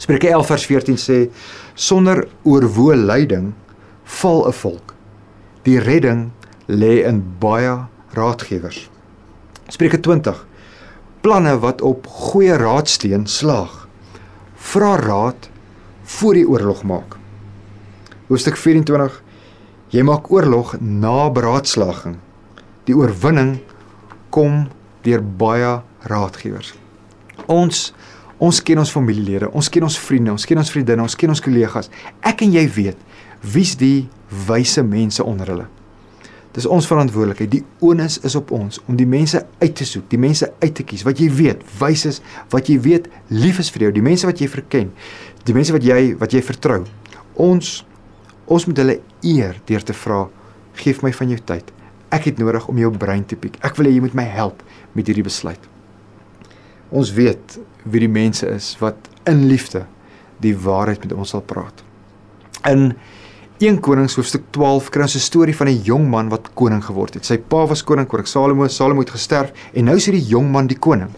Spreuke 0.00 0.30
11 0.30 0.46
vers 0.46 0.68
14 0.70 1.00
sê 1.00 1.18
sonder 1.74 2.24
oorwoe 2.42 2.96
leiding 2.96 3.52
val 4.20 4.46
'n 4.48 4.52
volk 4.52 4.94
Die 5.62 5.76
redding 5.78 6.30
lê 6.68 7.04
in 7.04 7.20
baie 7.38 7.84
raadgewers. 8.16 8.88
Spreuke 9.68 10.00
20. 10.00 10.46
Planne 11.20 11.58
wat 11.60 11.82
op 11.84 12.06
goeie 12.06 12.56
raadsteen 12.56 13.26
slaag. 13.26 13.88
Vra 14.56 14.96
raad 14.96 15.50
voor 16.16 16.36
jy 16.36 16.44
oorlog 16.48 16.82
maak. 16.82 17.18
Hoofstuk 18.28 18.56
24. 18.56 19.20
Jy 19.90 20.04
maak 20.06 20.28
oorlog 20.30 20.76
na 20.78 21.26
beraadslaging. 21.34 22.14
Die 22.86 22.94
oorwinning 22.94 23.56
kom 24.30 24.68
deur 25.02 25.24
baie 25.24 25.80
raadgewers. 26.06 26.76
Ons 27.50 27.88
ons 28.40 28.60
ken 28.64 28.78
ons 28.80 28.92
familielede, 28.94 29.50
ons 29.50 29.66
ken 29.68 29.84
ons 29.84 29.96
vriende, 30.00 30.30
ons 30.32 30.46
ken 30.46 30.62
ons 30.62 30.70
vriendinne, 30.72 31.02
ons 31.02 31.18
ken 31.18 31.34
ons 31.34 31.42
kollegas. 31.42 31.90
Ek 32.22 32.46
en 32.46 32.54
jy 32.54 32.62
weet 32.70 33.02
wie's 33.42 33.74
die 33.82 34.06
wyse 34.46 34.80
mense 34.86 35.26
onder 35.26 35.50
hulle. 35.50 35.66
Dis 36.54 36.70
ons 36.70 36.86
verantwoordelikheid. 36.86 37.50
Die 37.50 37.64
onus 37.82 38.20
is 38.26 38.38
op 38.38 38.54
ons 38.54 38.78
om 38.86 38.94
die 38.96 39.10
mense 39.10 39.42
uit 39.58 39.74
te 39.74 39.84
soek, 39.84 40.06
die 40.10 40.22
mense 40.22 40.52
uit 40.62 40.72
te 40.78 40.86
kies 40.86 41.02
wat 41.06 41.18
jy 41.18 41.28
weet 41.34 41.66
wys 41.82 42.06
is, 42.06 42.22
wat 42.54 42.70
jy 42.70 42.78
weet 42.86 43.10
lief 43.34 43.58
is 43.58 43.74
vir 43.74 43.88
jou, 43.88 43.92
die 43.98 44.06
mense 44.06 44.30
wat 44.30 44.38
jy 44.38 44.48
verken, 44.54 44.94
die 45.50 45.58
mense 45.58 45.74
wat 45.74 45.82
jy 45.82 46.14
wat 46.22 46.38
jy 46.38 46.46
vertrou. 46.46 46.84
Ons 47.42 47.80
ons 48.50 48.66
moet 48.66 48.82
hulle 48.82 48.98
eer 49.22 49.60
deur 49.66 49.84
te 49.86 49.94
vra, 49.94 50.28
"Geef 50.74 51.02
my 51.02 51.12
van 51.12 51.28
jou 51.28 51.38
tyd. 51.44 51.72
Ek 52.10 52.24
het 52.24 52.38
nodig 52.38 52.68
om 52.68 52.78
jou 52.78 52.90
brein 52.90 53.24
te 53.24 53.36
piek. 53.36 53.56
Ek 53.62 53.76
wil 53.76 53.86
hê 53.86 53.94
jy 53.94 54.00
moet 54.00 54.14
my 54.14 54.24
help 54.24 54.62
met 54.94 55.06
hierdie 55.06 55.24
besluit." 55.24 55.60
Ons 56.90 57.12
weet 57.12 57.58
wie 57.84 58.00
die 58.00 58.08
mense 58.08 58.46
is 58.48 58.76
wat 58.80 58.96
in 59.24 59.46
liefde 59.46 59.86
die 60.40 60.56
waarheid 60.56 61.00
met 61.00 61.12
ons 61.12 61.30
sal 61.30 61.40
praat. 61.40 61.82
In 62.66 62.94
1 63.60 63.80
Konings 63.80 64.14
hoofstuk 64.16 64.42
12 64.50 64.90
kry 64.90 65.02
ons 65.02 65.14
'n 65.14 65.20
storie 65.20 65.56
van 65.56 65.68
'n 65.68 65.82
jong 65.82 66.08
man 66.08 66.28
wat 66.28 66.54
koning 66.54 66.82
geword 66.84 67.14
het. 67.14 67.24
Sy 67.24 67.36
pa 67.36 67.66
was 67.66 67.84
koning, 67.84 68.06
koning 68.06 68.26
Salomo, 68.26 68.68
Salomo 68.68 69.00
het 69.00 69.10
gesterf 69.10 69.52
en 69.74 69.84
nou 69.84 69.96
is 69.96 70.06
hierdie 70.06 70.28
jong 70.28 70.50
man 70.50 70.66
die 70.66 70.78
koning. 70.78 71.10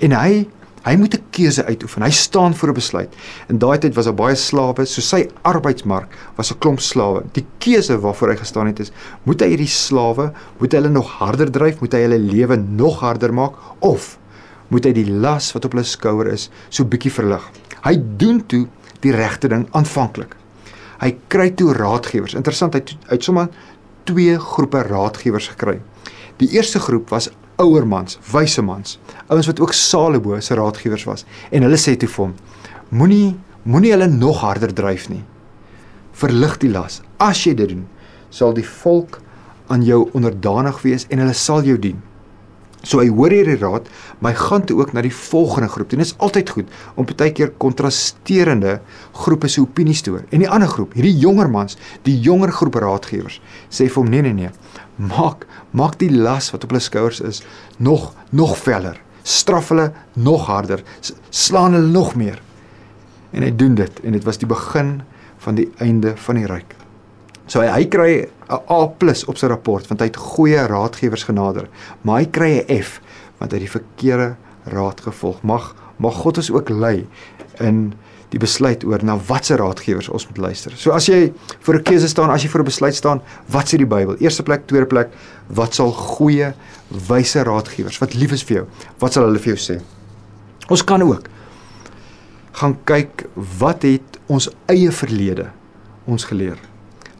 En 0.00 0.12
hy 0.12 0.46
hy 0.86 0.94
moet 0.96 1.14
'n 1.14 1.24
keuse 1.30 1.64
uitoefen. 1.64 2.02
Hy 2.02 2.10
staan 2.10 2.54
voor 2.54 2.68
'n 2.68 2.74
besluit. 2.74 3.14
In 3.48 3.58
daai 3.58 3.78
tyd 3.78 3.94
was 3.94 4.04
daar 4.04 4.14
baie 4.14 4.34
slawe, 4.34 4.86
so 4.86 5.00
sy 5.00 5.28
arbeidsmark 5.42 6.08
was 6.36 6.52
'n 6.52 6.58
klomp 6.58 6.80
slawe. 6.80 7.24
Die 7.32 7.46
keuse 7.58 7.98
waarvoor 7.98 8.28
hy 8.28 8.36
gestaan 8.36 8.66
het 8.66 8.80
is: 8.80 8.92
moet 9.24 9.40
hy 9.40 9.48
hierdie 9.48 9.66
slawe, 9.66 10.32
moet 10.58 10.72
hy 10.72 10.78
hulle 10.78 10.92
nog 10.92 11.08
harder 11.18 11.50
dryf, 11.50 11.80
moet 11.80 11.92
hy 11.92 12.00
hulle 12.00 12.18
lewe 12.18 12.56
nog 12.56 13.00
harder 13.00 13.32
maak 13.32 13.54
of 13.80 14.18
moet 14.68 14.84
hy 14.84 14.92
die 14.92 15.10
las 15.10 15.52
wat 15.52 15.64
op 15.64 15.72
hulle 15.72 15.84
skouer 15.84 16.26
is 16.32 16.50
so 16.68 16.84
bietjie 16.84 17.12
verlig? 17.12 17.42
Hy 17.82 17.96
doen 18.16 18.46
toe 18.46 18.66
die 19.00 19.12
regte 19.12 19.48
ding 19.48 19.66
aanvanklik. 19.72 20.34
Hy 21.00 21.16
kry 21.28 21.50
toe 21.50 21.72
raadgewers. 21.72 22.34
Interessant, 22.34 22.74
hy 22.74 22.82
het 23.08 23.24
sommer 23.24 23.48
twee 24.04 24.38
groepe 24.38 24.82
raadgewers 24.82 25.48
gekry. 25.48 25.80
Die 26.40 26.48
eerste 26.56 26.80
groep 26.80 27.10
was 27.10 27.30
ouer 27.62 27.86
mans, 27.88 28.18
wyse 28.32 28.62
mans, 28.62 28.98
ouens 29.26 29.46
wat 29.46 29.60
ook 29.60 29.72
Salomo 29.72 30.40
se 30.40 30.54
raadgewers 30.54 31.04
was. 31.04 31.24
En 31.50 31.62
hulle 31.62 31.78
sê 31.80 31.96
toe 31.96 32.08
vir 32.08 32.24
hom: 32.24 32.34
Moenie 32.88 33.36
moenie 33.66 33.92
hulle 33.92 34.06
nog 34.06 34.40
harder 34.44 34.72
dryf 34.74 35.08
nie. 35.10 35.24
Verlig 36.16 36.58
die 36.62 36.70
las. 36.70 37.00
As 37.18 37.42
jy 37.44 37.54
dit 37.58 37.72
doen, 37.72 37.86
sal 38.30 38.54
die 38.54 38.66
volk 38.66 39.18
aan 39.72 39.82
jou 39.82 40.04
onderdanig 40.14 40.78
wees 40.84 41.06
en 41.10 41.18
hulle 41.22 41.34
sal 41.34 41.66
jou 41.66 41.78
dien. 41.78 41.98
So 42.86 43.00
hy 43.02 43.08
hoor 43.10 43.34
hierdie 43.34 43.58
raad, 43.58 43.88
maar 44.22 44.36
hy 44.36 44.38
gaan 44.38 44.64
toe 44.68 44.76
ook 44.78 44.92
na 44.94 45.02
die 45.02 45.14
volgende 45.14 45.68
groep. 45.72 45.90
Dit 45.90 46.04
is 46.04 46.14
altyd 46.22 46.52
goed 46.54 46.74
om 46.94 47.08
baie 47.08 47.32
keer 47.34 47.50
kontrasterende 47.62 48.76
groepe 49.24 49.50
se 49.50 49.64
opinies 49.64 50.04
te 50.06 50.12
hoor. 50.14 50.22
En 50.30 50.44
die 50.44 50.50
ander 50.50 50.70
groep, 50.70 50.94
hierdie 50.94 51.16
jonger 51.18 51.50
mans, 51.50 51.78
die 52.06 52.14
jonger 52.22 52.54
groep 52.54 52.78
raadgewers, 52.82 53.40
sê 53.70 53.88
vir 53.88 54.02
hom 54.02 54.12
nee 54.12 54.22
nee 54.22 54.36
nee. 54.36 54.52
Maak 55.02 55.48
maak 55.76 55.98
die 56.00 56.12
las 56.12 56.52
wat 56.54 56.64
op 56.64 56.72
hulle 56.72 56.84
skouers 56.84 57.20
is 57.26 57.42
nog 57.82 58.12
nog 58.30 58.54
veller. 58.62 59.00
Straf 59.26 59.72
hulle 59.74 59.90
nog 60.14 60.46
harder. 60.46 60.84
Slaan 61.30 61.74
hulle 61.74 61.90
nog 61.90 62.14
meer. 62.14 62.38
En 63.34 63.42
hy 63.42 63.50
doen 63.50 63.74
dit 63.74 64.02
en 64.04 64.14
dit 64.14 64.24
was 64.24 64.38
die 64.38 64.48
begin 64.48 65.00
van 65.42 65.58
die 65.58 65.68
einde 65.82 66.14
van 66.22 66.38
die 66.38 66.46
ryk. 66.46 66.76
So 67.46 67.60
hy, 67.60 67.66
hy 67.70 67.84
kry 67.86 68.12
'n 68.48 68.60
A+ 68.70 68.82
op 69.26 69.38
sy 69.38 69.46
rapport 69.46 69.86
want 69.86 70.00
hy 70.00 70.06
het 70.06 70.16
goeie 70.16 70.66
raadgewers 70.66 71.24
genader, 71.24 71.68
maar 72.02 72.20
hy 72.20 72.26
kry 72.26 72.50
'n 72.58 72.82
F 72.82 73.00
want 73.38 73.52
hy 73.52 73.58
het 73.58 73.66
die 73.66 73.78
verkeerde 73.80 74.36
raad 74.64 75.00
gevolg. 75.00 75.42
Mag 75.42 75.74
mag 75.98 76.14
God 76.14 76.36
ons 76.36 76.50
ook 76.50 76.68
lei 76.68 77.06
in 77.60 77.94
die 78.34 78.40
besluit 78.42 78.84
oor 78.84 79.00
na 79.04 79.16
watter 79.28 79.60
raadgewers 79.62 80.08
ons 80.08 80.26
moet 80.28 80.38
luister. 80.48 80.72
So 80.76 80.90
as 80.90 81.06
jy 81.06 81.32
voor 81.60 81.76
'n 81.76 81.82
keuse 81.82 82.08
staan, 82.08 82.30
as 82.30 82.42
jy 82.42 82.48
voor 82.48 82.60
'n 82.60 82.64
besluit 82.64 82.94
staan, 82.94 83.22
wat 83.48 83.68
sê 83.68 83.78
die 83.78 83.86
Bybel? 83.86 84.16
Eerste 84.18 84.42
plek, 84.42 84.66
tweede 84.66 84.86
plek, 84.86 85.08
wat 85.48 85.74
sal 85.74 85.92
goeie 85.92 86.54
wyse 87.08 87.42
raadgewers 87.42 87.98
wat 87.98 88.14
lief 88.14 88.32
is 88.32 88.42
vir 88.42 88.56
jou, 88.56 88.66
wat 88.98 89.12
sal 89.12 89.24
hulle 89.24 89.38
vir 89.38 89.54
jou 89.54 89.74
sê? 89.74 89.80
Ons 90.68 90.84
kan 90.84 91.02
ook 91.02 91.28
gaan 92.52 92.76
kyk 92.84 93.26
wat 93.58 93.82
het 93.82 94.18
ons 94.26 94.48
eie 94.66 94.90
verlede 94.90 95.50
ons 96.06 96.24
geleer. 96.24 96.58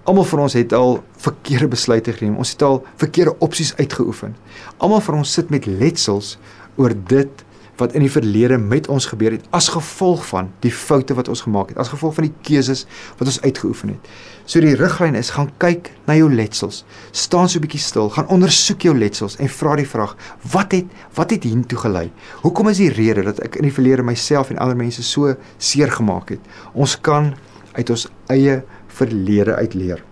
Almal 0.06 0.24
van 0.24 0.44
ons 0.44 0.54
het 0.54 0.72
al 0.72 1.00
verkeerde 1.18 1.66
besluite 1.68 2.12
geneem. 2.14 2.36
Ons 2.38 2.52
het 2.54 2.62
al 2.62 2.84
verkeerde 2.96 3.34
opsies 3.42 3.72
uitgeoefen. 3.76 4.36
Almal 4.78 5.00
van 5.02 5.18
ons 5.18 5.32
sit 5.32 5.50
met 5.50 5.66
letsels 5.66 6.36
oor 6.78 6.94
dit 7.10 7.42
wat 7.80 7.92
in 7.92 8.04
die 8.06 8.10
verlede 8.10 8.56
met 8.58 8.86
ons 8.92 9.08
gebeur 9.10 9.34
het 9.34 9.44
as 9.56 9.68
gevolg 9.74 10.22
van 10.30 10.48
die 10.64 10.70
foute 10.72 11.16
wat 11.18 11.28
ons 11.28 11.42
gemaak 11.44 11.72
het, 11.72 11.80
as 11.82 11.90
gevolg 11.92 12.14
van 12.16 12.28
die 12.28 12.34
keuses 12.46 12.84
wat 13.18 13.28
ons 13.28 13.40
uitgeoefen 13.42 13.96
het. 13.96 14.12
So 14.46 14.62
die 14.64 14.76
riglyn 14.78 15.18
is 15.18 15.32
gaan 15.34 15.50
kyk 15.60 15.90
na 16.06 16.16
jou 16.16 16.30
letsels. 16.32 16.84
Staan 17.10 17.50
so 17.50 17.58
'n 17.58 17.66
bietjie 17.66 17.82
stil, 17.82 18.08
gaan 18.10 18.28
ondersoek 18.28 18.86
jou 18.86 18.94
letsels 18.96 19.36
en 19.36 19.48
vra 19.48 19.76
die 19.76 19.88
vraag: 19.88 20.16
Wat 20.52 20.72
het 20.72 20.86
wat 21.14 21.30
het 21.30 21.42
hiertoe 21.42 21.78
gelei? 21.78 22.10
Hoekom 22.42 22.68
is 22.68 22.78
die 22.78 22.92
rede 22.92 23.22
dat 23.22 23.40
ek 23.40 23.56
in 23.56 23.62
die 23.62 23.72
verlede 23.72 24.02
myself 24.02 24.50
en 24.50 24.58
ander 24.58 24.76
mense 24.76 25.02
so 25.02 25.34
seer 25.58 25.90
gemaak 25.90 26.28
het? 26.28 26.40
Ons 26.72 27.00
kan 27.00 27.34
uit 27.72 27.90
ons 27.90 28.08
eie 28.28 28.62
verlede 28.96 29.54
uit 29.54 29.74
leer. 29.74 30.04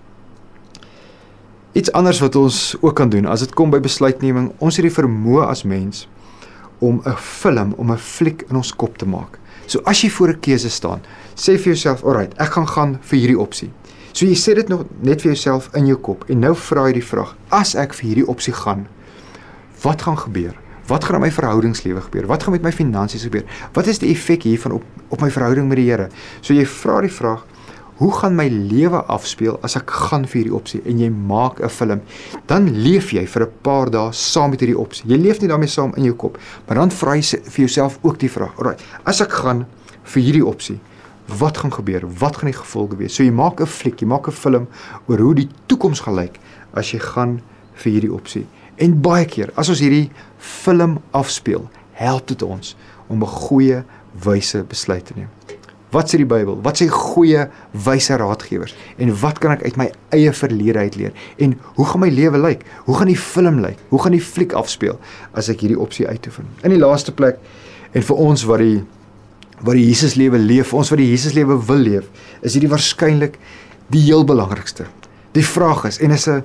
Iets 1.74 1.92
anders 1.92 2.20
wat 2.22 2.36
ons 2.36 2.76
ook 2.80 2.94
kan 2.94 3.10
doen 3.10 3.26
as 3.26 3.42
dit 3.42 3.54
kom 3.58 3.72
by 3.72 3.80
besluitneming, 3.82 4.52
ons 4.62 4.76
het 4.78 4.86
die 4.86 4.94
vermoë 4.94 5.48
as 5.48 5.64
mens 5.66 6.04
om 6.78 7.00
'n 7.04 7.16
film, 7.16 7.72
om 7.76 7.90
'n 7.92 7.98
fliek 7.98 8.44
in 8.48 8.56
ons 8.56 8.74
kop 8.76 8.98
te 8.98 9.06
maak. 9.06 9.38
So 9.66 9.80
as 9.84 10.02
jy 10.02 10.10
voor 10.10 10.28
'n 10.28 10.40
keuse 10.40 10.70
staan, 10.70 11.00
sê 11.34 11.56
vir 11.58 11.72
jouself, 11.72 12.04
"Alright, 12.04 12.34
ek 12.38 12.52
gaan 12.52 12.68
gaan 12.68 12.98
vir 13.00 13.18
hierdie 13.18 13.38
opsie." 13.38 13.70
So 14.12 14.26
jy 14.26 14.34
sê 14.34 14.54
dit 14.54 14.68
nog 14.68 14.84
net 15.00 15.22
vir 15.22 15.32
jouself 15.32 15.68
in 15.74 15.86
jou 15.86 15.96
kop 15.96 16.24
en 16.28 16.38
nou 16.38 16.54
vra 16.54 16.86
jy 16.86 16.92
die 16.92 17.02
vraag: 17.02 17.36
"As 17.50 17.74
ek 17.74 17.94
vir 17.94 18.08
hierdie 18.08 18.28
opsie 18.28 18.52
gaan, 18.52 18.86
wat 19.82 20.02
gaan 20.02 20.18
gebeur? 20.18 20.54
Wat 20.86 21.04
gaan 21.04 21.14
in 21.14 21.20
my 21.22 21.30
verhoudingslewe 21.30 22.00
gebeur? 22.00 22.26
Wat 22.26 22.42
gaan 22.42 22.52
met 22.52 22.62
my 22.62 22.72
finansies 22.72 23.22
gebeur? 23.22 23.44
Wat 23.72 23.86
is 23.86 23.98
die 23.98 24.10
effek 24.10 24.42
hiervan 24.42 24.72
op 24.72 24.82
op 25.08 25.20
my 25.20 25.30
verhouding 25.30 25.68
met 25.68 25.76
die 25.76 25.90
Here?" 25.90 26.08
So 26.40 26.54
jy 26.54 26.66
vra 26.66 27.00
die 27.00 27.10
vraag, 27.10 27.44
hoe 27.96 28.12
gaan 28.12 28.34
my 28.34 28.48
lewe 28.48 29.02
afspeel 29.12 29.58
as 29.62 29.76
ek 29.78 29.90
gaan 30.08 30.24
vir 30.26 30.40
hierdie 30.40 30.56
opsie 30.56 30.80
en 30.84 30.98
jy 30.98 31.10
maak 31.10 31.60
'n 31.60 31.68
film? 31.68 32.00
Dan 32.46 32.70
leef 32.70 33.12
jy 33.12 33.26
vir 33.26 33.42
'n 33.42 33.52
paar 33.62 33.90
dae 33.90 34.12
saam 34.12 34.50
met 34.50 34.60
hierdie 34.60 34.78
opsie. 34.78 35.06
Jy 35.06 35.18
leef 35.18 35.40
nie 35.40 35.48
daarmee 35.48 35.68
saam 35.68 35.92
in 35.96 36.04
jou 36.04 36.14
kop 36.14 36.38
maar 36.66 36.76
dan 36.76 36.90
vra 36.90 37.14
jy 37.14 37.38
vir 37.38 37.66
jouself 37.66 37.98
ook 38.02 38.18
die 38.18 38.28
vraag 38.28 38.58
alraai 38.58 38.76
as 39.04 39.20
ek 39.20 39.30
gaan 39.30 39.66
vir 40.04 40.22
hierdie 40.22 40.46
opsie 40.46 40.80
wat 41.26 41.56
gaan 41.56 41.72
gebeur? 41.72 42.02
Wat 42.18 42.36
gaan 42.36 42.50
die 42.50 42.58
gevolge 42.58 42.96
wees? 42.96 43.14
So 43.14 43.22
jy 43.22 43.30
maak 43.30 43.60
'n 43.60 43.66
fliek 43.66 44.00
jy 44.00 44.06
maak 44.06 44.28
'n 44.28 44.32
film 44.32 44.66
oor 45.08 45.18
hoe 45.18 45.34
die 45.34 45.48
toekoms 45.66 46.00
gaan 46.00 46.16
lyk 46.16 46.40
as 46.74 46.92
jy 46.92 46.98
gaan 46.98 47.40
vir 47.74 47.92
hierdie 47.92 48.12
opsie. 48.12 48.46
En 48.76 49.00
baie 49.00 49.24
keer 49.24 49.50
as 49.56 49.68
ons 49.68 49.80
hierdie 49.80 50.10
film 50.38 50.98
afspeel 51.12 51.70
help 51.92 52.26
dit 52.26 52.42
ons 52.42 52.76
om 53.08 53.22
'n 53.22 53.26
goeie 53.26 53.84
wyse 54.24 54.64
besluit 54.68 55.04
te 55.06 55.14
neem 55.16 55.28
Wat 55.94 56.10
sê 56.10 56.18
die 56.18 56.26
Bybel? 56.26 56.56
Wat 56.64 56.80
sê 56.80 56.88
goeie 56.90 57.44
wyse 57.86 58.16
raadgewers? 58.18 58.74
En 58.98 59.12
wat 59.20 59.38
kan 59.42 59.54
ek 59.54 59.62
uit 59.62 59.76
my 59.78 59.86
eie 60.16 60.32
verlede 60.34 60.82
uit 60.82 60.96
leer? 60.98 61.12
En 61.38 61.54
hoe 61.76 61.86
gaan 61.86 62.02
my 62.02 62.08
lewe 62.10 62.40
lyk? 62.42 62.64
Hoe 62.88 62.96
gaan 62.98 63.10
die 63.12 63.20
film 63.20 63.60
lyk? 63.62 63.78
Hoe 63.92 64.00
gaan 64.02 64.16
die 64.16 64.22
fliek 64.22 64.56
afspeel 64.58 64.98
as 65.38 65.50
ek 65.52 65.62
hierdie 65.62 65.78
opsie 65.78 66.08
uitoefen? 66.10 66.48
In 66.66 66.74
die 66.74 66.80
laaste 66.82 67.14
plek 67.14 67.38
en 67.94 68.02
vir 68.02 68.22
ons 68.24 68.42
wat 68.50 68.64
die 68.64 68.82
wat 69.64 69.78
die 69.78 69.84
Jesus 69.86 70.16
lewe 70.18 70.36
leef, 70.36 70.72
ons 70.74 70.90
wat 70.90 70.98
die 70.98 71.06
Jesus 71.08 71.36
lewe 71.36 71.54
wil 71.68 71.78
leef, 71.80 72.08
is 72.42 72.56
hierdie 72.56 72.72
waarskynlik 72.72 73.38
die 73.94 74.02
heel 74.02 74.26
belangrikste. 74.26 74.88
Die 75.38 75.46
vraag 75.46 75.86
is 75.88 76.00
en 76.02 76.10
is 76.10 76.26
'n 76.28 76.42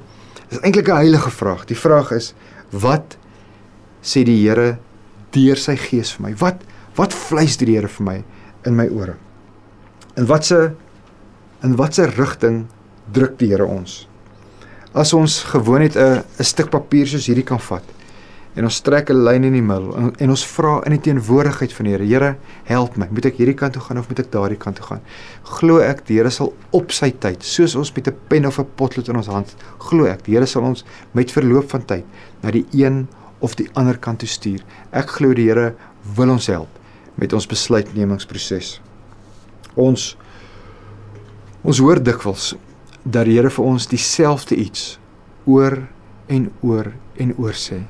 is 0.51 0.61
eintlik 0.61 0.89
'n 0.89 1.01
heilige 1.01 1.31
vraag. 1.31 1.65
Die 1.65 1.77
vraag 1.77 2.11
is 2.11 2.33
wat 2.71 3.17
sê 4.01 4.23
die 4.23 4.45
Here 4.45 4.77
deur 5.31 5.57
sy 5.57 5.75
gees 5.75 6.13
vir 6.13 6.29
my? 6.29 6.35
Wat 6.37 6.61
wat 6.95 7.13
fluister 7.13 7.65
die 7.65 7.75
Here 7.75 7.87
vir 7.87 8.05
my 8.05 8.23
in 8.65 8.75
my 8.75 8.87
ore? 8.87 9.17
In 10.19 10.25
watse 10.27 10.73
in 11.63 11.75
watse 11.79 12.03
rigting 12.17 12.65
druk 13.15 13.37
die 13.39 13.53
Here 13.53 13.63
ons? 13.63 14.01
As 14.91 15.13
ons 15.15 15.37
gewoon 15.53 15.79
net 15.79 15.95
'n 15.95 16.23
'n 16.39 16.43
stuk 16.43 16.69
papier 16.69 17.07
soos 17.07 17.27
hierdie 17.27 17.45
kan 17.45 17.59
vat 17.59 17.83
en 18.55 18.63
ons 18.63 18.81
trek 18.81 19.09
'n 19.09 19.23
lyn 19.23 19.43
in 19.43 19.53
die 19.53 19.61
middel 19.61 19.95
en, 19.95 20.11
en 20.19 20.29
ons 20.29 20.45
vra 20.45 20.81
in 20.85 20.91
die 20.91 20.99
teenwoordigheid 21.07 21.73
van 21.73 21.85
die 21.85 21.91
Here, 21.93 22.05
Here, 22.05 22.37
help 22.65 22.97
my. 22.97 23.07
Moet 23.09 23.25
ek 23.25 23.37
hierdie 23.37 23.55
kant 23.55 23.73
toe 23.73 23.81
gaan 23.81 23.97
of 23.97 24.09
moet 24.09 24.19
ek 24.19 24.31
daardie 24.31 24.57
kant 24.57 24.75
toe 24.75 24.85
gaan? 24.85 25.01
Glo 25.43 25.79
ek 25.79 26.05
die 26.05 26.17
Here 26.17 26.29
sal 26.29 26.53
op 26.71 26.91
sy 26.91 27.11
tyd, 27.11 27.41
soos 27.43 27.75
ons 27.75 27.95
met 27.95 28.07
'n 28.07 28.15
pen 28.27 28.45
of 28.45 28.59
'n 28.59 28.67
potlood 28.75 29.07
in 29.07 29.15
ons 29.15 29.27
hand, 29.27 29.55
glo 29.77 30.05
ek 30.05 30.23
die 30.25 30.33
Here 30.35 30.45
sal 30.45 30.63
ons 30.63 30.83
met 31.13 31.31
verloop 31.31 31.69
van 31.69 31.85
tyd 31.85 32.03
na 32.43 32.51
die 32.51 32.65
een 32.73 33.07
of 33.39 33.55
die 33.55 33.69
ander 33.73 33.97
kant 33.97 34.19
toe 34.19 34.27
stuur. 34.27 34.59
Ek 34.91 35.07
glo 35.07 35.33
die 35.33 35.47
Here 35.47 35.75
wil 36.15 36.29
ons 36.29 36.47
help 36.47 36.69
met 37.15 37.31
ons 37.33 37.47
besluitnemingsproses. 37.47 38.81
Ons 39.75 40.15
ons 41.61 41.79
hoor 41.79 41.99
dikwels 41.99 42.55
dat 43.03 43.25
die 43.25 43.35
Here 43.35 43.49
vir 43.49 43.65
ons 43.65 43.87
dieselfde 43.87 44.55
iets 44.55 44.99
oor 45.45 45.87
en 46.27 46.51
oor 46.61 46.93
en 47.19 47.33
oor 47.37 47.53
sê. 47.53 47.83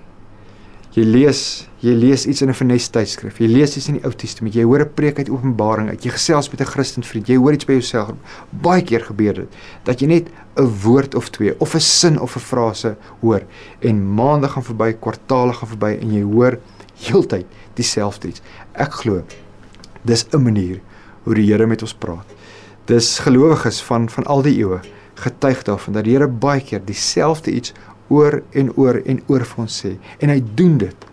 Jy 0.90 1.04
lees, 1.06 1.40
jy 1.86 1.92
lees 1.94 2.26
iets 2.26 2.42
in 2.42 2.50
'n 2.50 2.58
vernes 2.58 2.88
tydskrif. 2.90 3.38
Jy 3.40 3.48
lees 3.48 3.78
iets 3.78 3.88
in 3.90 4.00
die 4.00 4.06
Ou 4.06 4.12
Testament. 4.12 4.56
Jy 4.56 4.64
hoor 4.64 4.82
'n 4.82 4.94
preek 4.96 5.18
uit 5.20 5.30
Openbaring 5.30 5.90
uit. 5.90 6.04
Jy 6.04 6.12
gesels 6.12 6.50
met 6.50 6.62
'n 6.62 6.66
Christen 6.66 7.04
vriend. 7.04 7.28
Jy 7.28 7.38
hoor 7.38 7.54
iets 7.54 7.66
by 7.66 7.74
jouself. 7.74 8.14
Baie 8.50 8.82
keer 8.82 9.02
gebeur 9.02 9.34
dit 9.34 9.56
dat 9.84 10.00
jy 10.00 10.08
net 10.08 10.28
'n 10.58 10.66
woord 10.84 11.16
of 11.16 11.30
twee 11.30 11.54
of 11.60 11.76
'n 11.76 11.80
sin 11.80 12.20
of 12.20 12.36
'n 12.36 12.40
frase 12.40 12.98
hoor 13.22 13.44
en 13.80 14.14
maande 14.14 14.48
gaan 14.48 14.64
verby, 14.64 14.94
kwartaale 14.94 15.54
gaan 15.54 15.70
verby 15.70 15.98
en 16.02 16.12
jy 16.12 16.24
hoor 16.24 16.60
heeltyd 16.96 17.46
dieselfde 17.76 18.28
iets. 18.28 18.42
Ek 18.74 18.92
glo 18.92 19.24
dis 20.04 20.26
'n 20.34 20.42
manier 20.42 20.82
hoe 21.24 21.36
die 21.36 21.48
Here 21.52 21.68
met 21.68 21.82
ons 21.82 21.94
praat. 21.94 22.28
Dis 22.86 23.20
gelowiges 23.20 23.82
van 23.86 24.10
van 24.10 24.26
al 24.26 24.42
die 24.42 24.58
eeue 24.60 24.82
getuig 25.20 25.64
daarvan 25.68 25.94
dat 25.94 26.08
die 26.08 26.16
Here 26.16 26.28
baie 26.28 26.62
keer 26.62 26.82
dieselfde 26.86 27.52
iets 27.52 27.74
oor 28.10 28.42
en 28.52 28.72
oor 28.76 29.02
en 29.06 29.22
oor 29.28 29.46
vir 29.46 29.64
ons 29.66 29.80
sê 29.84 29.96
en 30.20 30.34
hy 30.34 30.40
doen 30.56 30.78
dit 30.82 31.10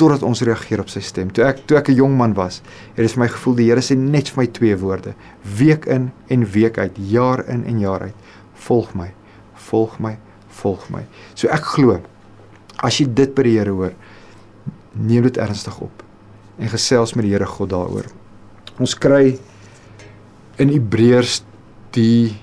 totdat 0.00 0.24
ons 0.26 0.42
reageer 0.42 0.80
op 0.82 0.88
sy 0.90 1.00
stem. 1.04 1.30
Toe 1.30 1.44
ek 1.46 1.66
toe 1.68 1.78
ek 1.78 1.88
'n 1.90 1.94
jong 1.94 2.16
man 2.18 2.34
was, 2.34 2.62
het 2.94 3.06
dit 3.06 3.12
vir 3.12 3.20
my 3.20 3.28
gevoel 3.28 3.54
die 3.54 3.68
Here 3.70 3.80
sê 3.80 3.96
net 3.96 4.28
vir 4.28 4.42
my 4.42 4.46
twee 4.46 4.76
woorde, 4.76 5.14
week 5.42 5.86
in 5.86 6.10
en 6.28 6.44
week 6.44 6.78
uit, 6.78 6.96
jaar 6.96 7.46
in 7.48 7.64
en 7.64 7.78
jaar 7.80 8.00
uit. 8.02 8.14
Volg 8.54 8.94
my. 8.94 9.12
Volg 9.54 9.98
my. 10.00 10.18
Volg 10.48 10.90
my. 10.90 11.04
So 11.34 11.48
ek 11.48 11.62
glo 11.62 12.00
as 12.82 12.98
jy 12.98 13.06
dit 13.06 13.34
by 13.34 13.42
die 13.42 13.58
Here 13.58 13.70
hoor, 13.70 13.94
neem 14.92 15.22
dit 15.22 15.36
ernstig 15.36 15.80
op 15.80 16.02
en 16.58 16.68
gesels 16.68 17.14
met 17.14 17.24
die 17.24 17.32
Here 17.32 17.46
God 17.46 17.70
daaroor. 17.70 18.23
Ons 18.82 18.96
kry 18.98 19.36
in 20.58 20.72
Hebreërs 20.72 21.42
die 21.94 22.34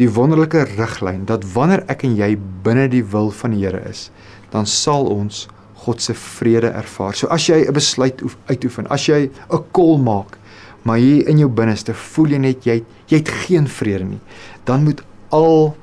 die 0.00 0.08
wonderlike 0.08 0.62
riglyn 0.72 1.26
dat 1.28 1.44
wanneer 1.52 1.82
ek 1.92 2.02
en 2.08 2.14
jy 2.16 2.30
binne 2.64 2.86
die 2.90 3.02
wil 3.12 3.28
van 3.36 3.52
die 3.52 3.60
Here 3.60 3.80
is, 3.88 4.06
dan 4.50 4.66
sal 4.66 5.04
ons 5.12 5.44
God 5.84 6.00
se 6.00 6.14
vrede 6.16 6.70
ervaar. 6.72 7.14
So 7.14 7.28
as 7.28 7.46
jy 7.48 7.64
'n 7.68 7.72
besluit 7.72 8.22
uitoefen, 8.48 8.86
as 8.90 9.06
jy 9.06 9.30
'n 9.30 9.64
kol 9.72 9.98
maak, 9.98 10.38
maar 10.84 10.98
hier 10.98 11.28
in 11.28 11.38
jou 11.38 11.48
binneste 11.48 11.94
voel 11.94 12.30
jy 12.30 12.38
net 12.38 12.64
jy 12.66 12.84
jy 13.08 13.16
het 13.16 13.28
geen 13.28 13.66
vrede 13.66 14.04
nie, 14.04 14.20
dan 14.64 14.84
moet 14.84 15.02
al 15.30 15.76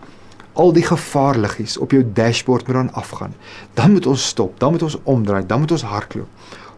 al 0.53 0.73
die 0.73 0.83
gevaarliggies 0.83 1.77
op 1.77 1.91
jou 1.91 2.03
dashboard 2.03 2.67
moet 2.67 2.75
dan 2.75 2.93
afgaan. 2.93 3.33
Dan 3.73 3.91
moet 3.91 4.05
ons 4.05 4.27
stop, 4.27 4.59
dan 4.59 4.71
moet 4.71 4.83
ons 4.83 4.97
omdraai, 5.03 5.45
dan 5.47 5.59
moet 5.59 5.71
ons 5.71 5.81
hardloop. 5.81 6.27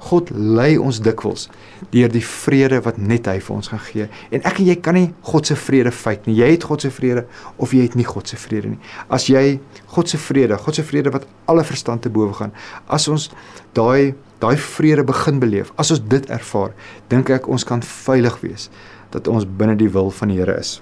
God 0.02 0.32
lei 0.34 0.80
ons 0.82 0.98
dikwels 1.04 1.48
deur 1.94 2.10
die 2.10 2.24
vrede 2.26 2.80
wat 2.86 2.98
net 2.98 3.28
hy 3.30 3.38
vir 3.44 3.54
ons 3.54 3.70
gaan 3.70 3.84
gee. 3.86 4.08
En 4.34 4.42
ek 4.48 4.62
en 4.62 4.70
jy 4.72 4.76
kan 4.82 4.98
nie 4.98 5.12
God 5.28 5.50
se 5.50 5.58
vrede 5.60 5.94
fake 5.94 6.26
nie. 6.30 6.40
Jy 6.40 6.50
het 6.56 6.66
God 6.66 6.86
se 6.86 6.92
vrede 6.94 7.26
of 7.62 7.76
jy 7.76 7.86
het 7.86 7.98
nie 8.00 8.08
God 8.08 8.32
se 8.32 8.40
vrede 8.42 8.74
nie. 8.74 8.82
As 9.14 9.28
jy 9.30 9.60
God 9.94 10.10
se 10.10 10.18
vrede, 10.22 10.58
God 10.58 10.80
se 10.80 10.86
vrede 10.88 11.14
wat 11.14 11.28
alle 11.52 11.66
verstand 11.68 12.06
te 12.06 12.12
bowe 12.14 12.34
gaan, 12.38 12.54
as 12.90 13.08
ons 13.12 13.30
daai 13.78 14.16
daai 14.42 14.56
vrede 14.58 15.04
begin 15.06 15.38
beleef, 15.38 15.70
as 15.78 15.92
ons 15.94 16.02
dit 16.10 16.24
ervaar, 16.34 16.72
dink 17.14 17.30
ek 17.30 17.46
ons 17.52 17.66
kan 17.68 17.84
veilig 17.86 18.40
wees 18.42 18.72
dat 19.14 19.28
ons 19.30 19.46
binne 19.46 19.76
die 19.78 19.92
wil 19.92 20.10
van 20.18 20.32
die 20.32 20.40
Here 20.40 20.56
is. 20.58 20.80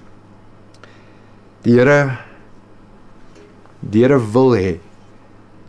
Die 1.66 1.76
Here 1.76 2.16
die 3.80 4.04
Here 4.04 4.20
wil 4.32 4.54
hê 4.56 4.78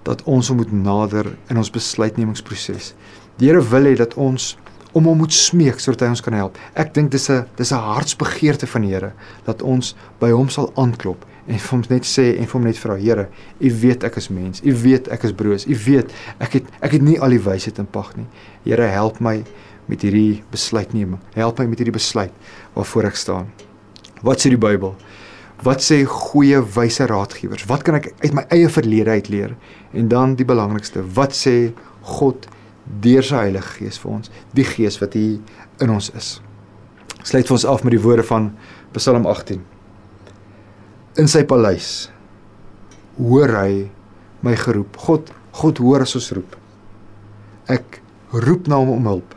dat 0.08 0.24
ons 0.24 0.50
moet 0.56 0.72
nader 0.72 1.34
in 1.50 1.60
ons 1.60 1.72
besluitnemingsproses. 1.74 2.94
Die 3.42 3.50
Here 3.50 3.62
wil 3.66 3.88
hê 3.90 3.96
dat 3.98 4.14
ons 4.22 4.52
om 4.94 5.08
hom 5.10 5.24
moet 5.24 5.34
smeek 5.34 5.80
sodat 5.82 6.04
hy 6.06 6.10
ons 6.14 6.22
kan 6.22 6.36
help. 6.38 6.60
Ek 6.78 6.92
dink 6.94 7.10
dis 7.10 7.26
'n 7.32 7.48
dis 7.58 7.72
'n 7.74 7.82
hartsbegeerte 7.82 8.68
van 8.68 8.82
die 8.82 8.94
Here 8.94 9.14
dat 9.46 9.64
ons 9.64 9.96
by 10.20 10.30
hom 10.30 10.50
sal 10.50 10.72
aanklop 10.78 11.26
en 11.48 11.58
vir 11.58 11.72
hom 11.72 11.84
net 11.90 12.06
sê 12.06 12.38
en 12.38 12.46
vir 12.46 12.54
hom 12.54 12.64
net 12.64 12.78
vra 12.78 12.96
Here, 12.96 13.30
U 13.60 13.70
weet 13.82 14.04
ek 14.04 14.18
is 14.18 14.30
mens. 14.30 14.62
U 14.64 14.72
weet 14.84 15.08
ek 15.08 15.24
is 15.24 15.32
broos. 15.32 15.66
U 15.66 15.76
weet 15.76 16.12
ek 16.40 16.54
het 16.54 16.66
ek 16.82 16.92
het 16.92 17.02
nie 17.02 17.20
al 17.20 17.30
die 17.30 17.40
wysheid 17.40 17.80
in 17.80 17.88
pag 17.88 18.16
nie. 18.16 18.28
Here, 18.64 18.86
help 18.86 19.20
my 19.20 19.44
met 19.88 20.02
hierdie 20.02 20.44
besluit 20.52 20.94
neem. 20.94 21.18
Help 21.34 21.58
my 21.58 21.66
met 21.66 21.80
hierdie 21.80 21.98
besluit 21.98 22.32
waarvoor 22.76 23.06
ek 23.06 23.16
staan. 23.16 23.48
Wat 24.22 24.38
sê 24.38 24.50
die 24.50 24.58
Bybel? 24.58 24.96
Wat 25.64 25.82
sê 25.82 26.06
goeie 26.06 26.62
wyse 26.62 27.08
raadgewers? 27.08 27.66
Wat 27.66 27.82
kan 27.84 27.96
ek 27.96 28.14
uit 28.22 28.34
my 28.34 28.46
eie 28.52 28.70
verlede 28.70 29.10
uit 29.10 29.30
leer? 29.30 29.56
En 29.94 30.08
dan 30.08 30.36
die 30.36 30.46
belangrikste, 30.46 31.02
wat 31.16 31.34
sê 31.34 31.74
God 32.02 32.48
deur 33.04 33.26
sy 33.26 33.40
Heilige 33.46 33.78
Gees 33.78 34.00
vir 34.02 34.12
ons, 34.12 34.32
die 34.56 34.66
Gees 34.68 35.00
wat 35.02 35.16
hier 35.18 35.40
in 35.84 35.94
ons 35.94 36.12
is. 36.18 36.40
Sluit 37.24 37.48
vir 37.48 37.56
ons 37.56 37.68
af 37.70 37.84
met 37.86 37.96
die 37.96 38.02
woorde 38.02 38.26
van 38.28 38.52
Psalm 38.96 39.28
18. 39.30 39.62
In 41.22 41.30
sy 41.32 41.44
paleis 41.48 42.10
hoor 43.18 43.52
hy 43.60 43.74
my 44.42 44.56
geroep. 44.58 44.98
God, 45.06 45.30
God 45.56 45.82
hoor 45.84 46.06
as 46.06 46.16
ons 46.18 46.32
roep. 46.36 46.56
Ek 47.72 48.00
roep 48.34 48.70
na 48.72 48.80
hom 48.82 48.96
om 48.96 49.10
hulp. 49.12 49.36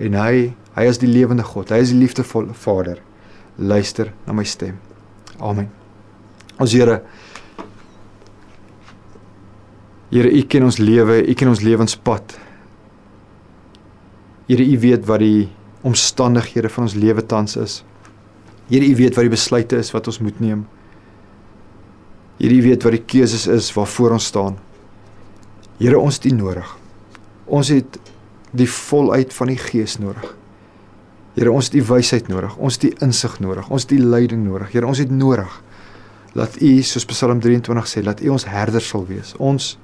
En 0.00 0.16
hy, 0.16 0.52
hy 0.76 0.84
is 0.88 1.00
die 1.02 1.10
lewende 1.10 1.44
God. 1.44 1.72
Hy 1.72 1.80
is 1.82 1.92
die 1.94 2.00
liefdevolle 2.00 2.54
Vader. 2.56 3.00
Luister 3.60 4.12
na 4.26 4.36
my 4.36 4.46
stem. 4.48 4.78
Amen. 5.40 5.68
Ons 6.60 6.76
Here 6.76 7.00
Here, 10.10 10.26
U 10.26 10.40
ken 10.50 10.64
ons 10.66 10.80
lewe, 10.82 11.20
U 11.22 11.34
ken 11.38 11.52
ons 11.52 11.60
lewenspad. 11.62 12.32
Here, 14.50 14.64
U 14.66 14.78
weet 14.82 15.06
wat 15.06 15.22
die 15.22 15.46
omstandighede 15.86 16.68
van 16.74 16.88
ons 16.88 16.96
lewe 16.98 17.22
tans 17.22 17.54
is. 17.56 17.76
Here, 18.66 18.82
U 18.82 18.96
weet 18.98 19.14
wat 19.14 19.28
die 19.28 19.32
besluite 19.32 19.78
is 19.78 19.92
wat 19.94 20.10
ons 20.10 20.18
moet 20.18 20.40
neem. 20.42 20.64
Here, 22.40 22.56
U 22.56 22.64
weet 22.66 22.82
wat 22.82 22.96
die 22.96 23.04
keuses 23.14 23.46
is 23.46 23.70
waarvoor 23.76 24.16
ons 24.18 24.26
staan. 24.32 24.58
Here, 25.78 25.98
ons 25.98 26.18
het 26.18 26.26
U 26.32 26.34
nodig. 26.34 26.74
Ons 27.46 27.70
het 27.70 28.00
die 28.50 28.66
volheid 28.66 29.30
van 29.36 29.54
die 29.54 29.58
Gees 29.60 30.00
nodig. 30.02 30.34
Here, 31.38 31.54
ons 31.54 31.70
het 31.70 31.78
U 31.78 31.84
wysheid 31.94 32.26
nodig. 32.28 32.56
Ons 32.58 32.80
het 32.80 32.88
U 32.90 33.06
insig 33.06 33.38
nodig. 33.38 33.70
Ons 33.70 33.86
het 33.86 33.94
U 33.94 34.00
leiding 34.02 34.42
nodig. 34.48 34.74
Here, 34.74 34.90
ons 34.90 34.98
het 34.98 35.14
nodig 35.14 35.60
dat 36.34 36.58
U 36.58 36.72
soos 36.82 37.06
Psalm 37.06 37.38
23 37.42 37.86
sê, 37.86 38.02
dat 38.02 38.18
U 38.26 38.34
ons 38.34 38.50
herder 38.50 38.82
sal 38.82 39.06
wees. 39.06 39.36
Ons 39.38 39.76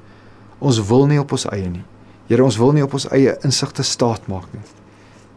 Ons 0.59 0.81
wil 0.89 1.05
nie 1.11 1.19
op 1.21 1.35
ons 1.37 1.45
eie 1.53 1.69
nie. 1.69 1.85
Here, 2.27 2.43
ons 2.43 2.59
wil 2.59 2.75
nie 2.75 2.83
op 2.83 2.95
ons 2.99 3.07
eie 3.15 3.37
insigte 3.47 3.85
staat 3.87 4.27
maak 4.31 4.49
nie. 4.55 4.65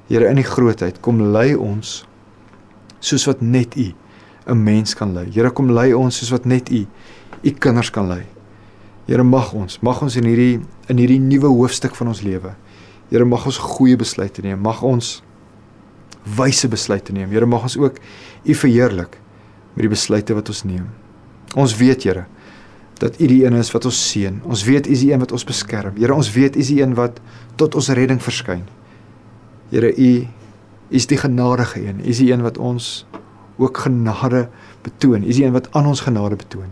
Here, 0.10 0.30
in 0.30 0.40
die 0.42 0.48
grootheid 0.48 0.98
kom 1.06 1.22
lei 1.34 1.54
ons 1.54 2.00
soos 3.00 3.28
wat 3.30 3.42
net 3.42 3.78
U 3.78 3.94
'n 4.50 4.64
mens 4.64 4.96
kan 4.96 5.14
lei. 5.14 5.30
Here, 5.30 5.52
kom 5.52 5.70
lei 5.70 5.94
ons 5.94 6.18
soos 6.18 6.32
wat 6.32 6.46
net 6.46 6.72
U 6.72 6.88
U 7.44 7.52
kinders 7.52 7.92
kan 7.92 8.08
lei. 8.08 8.26
Here, 9.08 9.24
mag 9.24 9.54
ons, 9.54 9.80
mag 9.82 10.02
ons 10.02 10.16
in 10.16 10.26
hierdie 10.26 10.60
in 10.90 10.98
hierdie 10.98 11.20
nuwe 11.20 11.48
hoofstuk 11.48 11.96
van 11.96 12.08
ons 12.08 12.22
lewe. 12.22 12.56
Here, 13.10 13.26
mag 13.26 13.46
ons 13.46 13.58
goeie 13.58 13.98
besluite 13.98 14.42
neem. 14.42 14.60
Mag 14.62 14.84
ons 14.84 15.22
wyse 16.38 16.68
besluite 16.68 17.14
neem. 17.14 17.30
Here, 17.30 17.46
mag 17.46 17.64
ons 17.64 17.78
ook 17.78 18.00
U 18.46 18.54
verheerlik 18.54 19.18
met 19.76 19.86
die 19.86 19.90
besluite 19.90 20.34
wat 20.34 20.50
ons 20.50 20.64
neem. 20.64 20.90
Ons 21.56 21.78
weet, 21.78 22.04
Here, 22.04 22.26
dat 23.00 23.20
U 23.20 23.28
die 23.28 23.46
een 23.46 23.56
is 23.60 23.72
wat 23.72 23.86
ons 23.88 24.00
seën. 24.10 24.42
Ons 24.44 24.64
weet 24.68 24.88
U 24.88 24.92
is 24.92 25.04
die 25.06 25.14
een 25.14 25.22
wat 25.24 25.32
ons 25.32 25.48
beskerm. 25.48 25.96
Here, 25.98 26.14
ons 26.14 26.32
weet 26.36 26.56
U 26.56 26.60
is 26.60 26.72
die 26.72 26.82
een 26.82 26.96
wat 26.98 27.20
tot 27.56 27.76
ons 27.76 27.90
redding 27.96 28.20
verskyn. 28.24 28.66
Here, 29.72 29.94
U 29.96 30.28
is 30.90 31.08
die 31.08 31.18
genadige 31.18 31.86
een. 31.86 32.04
U 32.04 32.10
is 32.12 32.20
die 32.20 32.32
een 32.34 32.44
wat 32.44 32.58
ons 32.58 33.06
ook 33.58 33.78
genade 33.78 34.48
betoon. 34.84 35.24
U 35.24 35.32
is 35.32 35.40
die 35.40 35.48
een 35.48 35.56
wat 35.56 35.72
aan 35.72 35.88
ons 35.88 36.04
genade 36.04 36.36
betoon. 36.36 36.72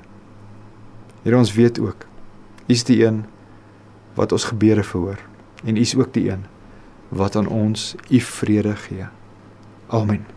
Here, 1.24 1.38
ons 1.38 1.54
weet 1.54 1.80
ook 1.80 2.08
U 2.68 2.74
is 2.74 2.84
die 2.84 3.06
een 3.06 3.24
wat 4.16 4.32
ons 4.32 4.44
gebede 4.44 4.84
verhoor 4.84 5.20
en 5.64 5.78
U 5.78 5.80
is 5.80 5.96
ook 5.96 6.14
die 6.14 6.30
een 6.32 6.44
wat 7.10 7.36
aan 7.36 7.48
ons 7.48 7.96
U 8.10 8.20
vrede 8.20 8.76
gee. 8.76 9.06
Amen. 9.88 10.37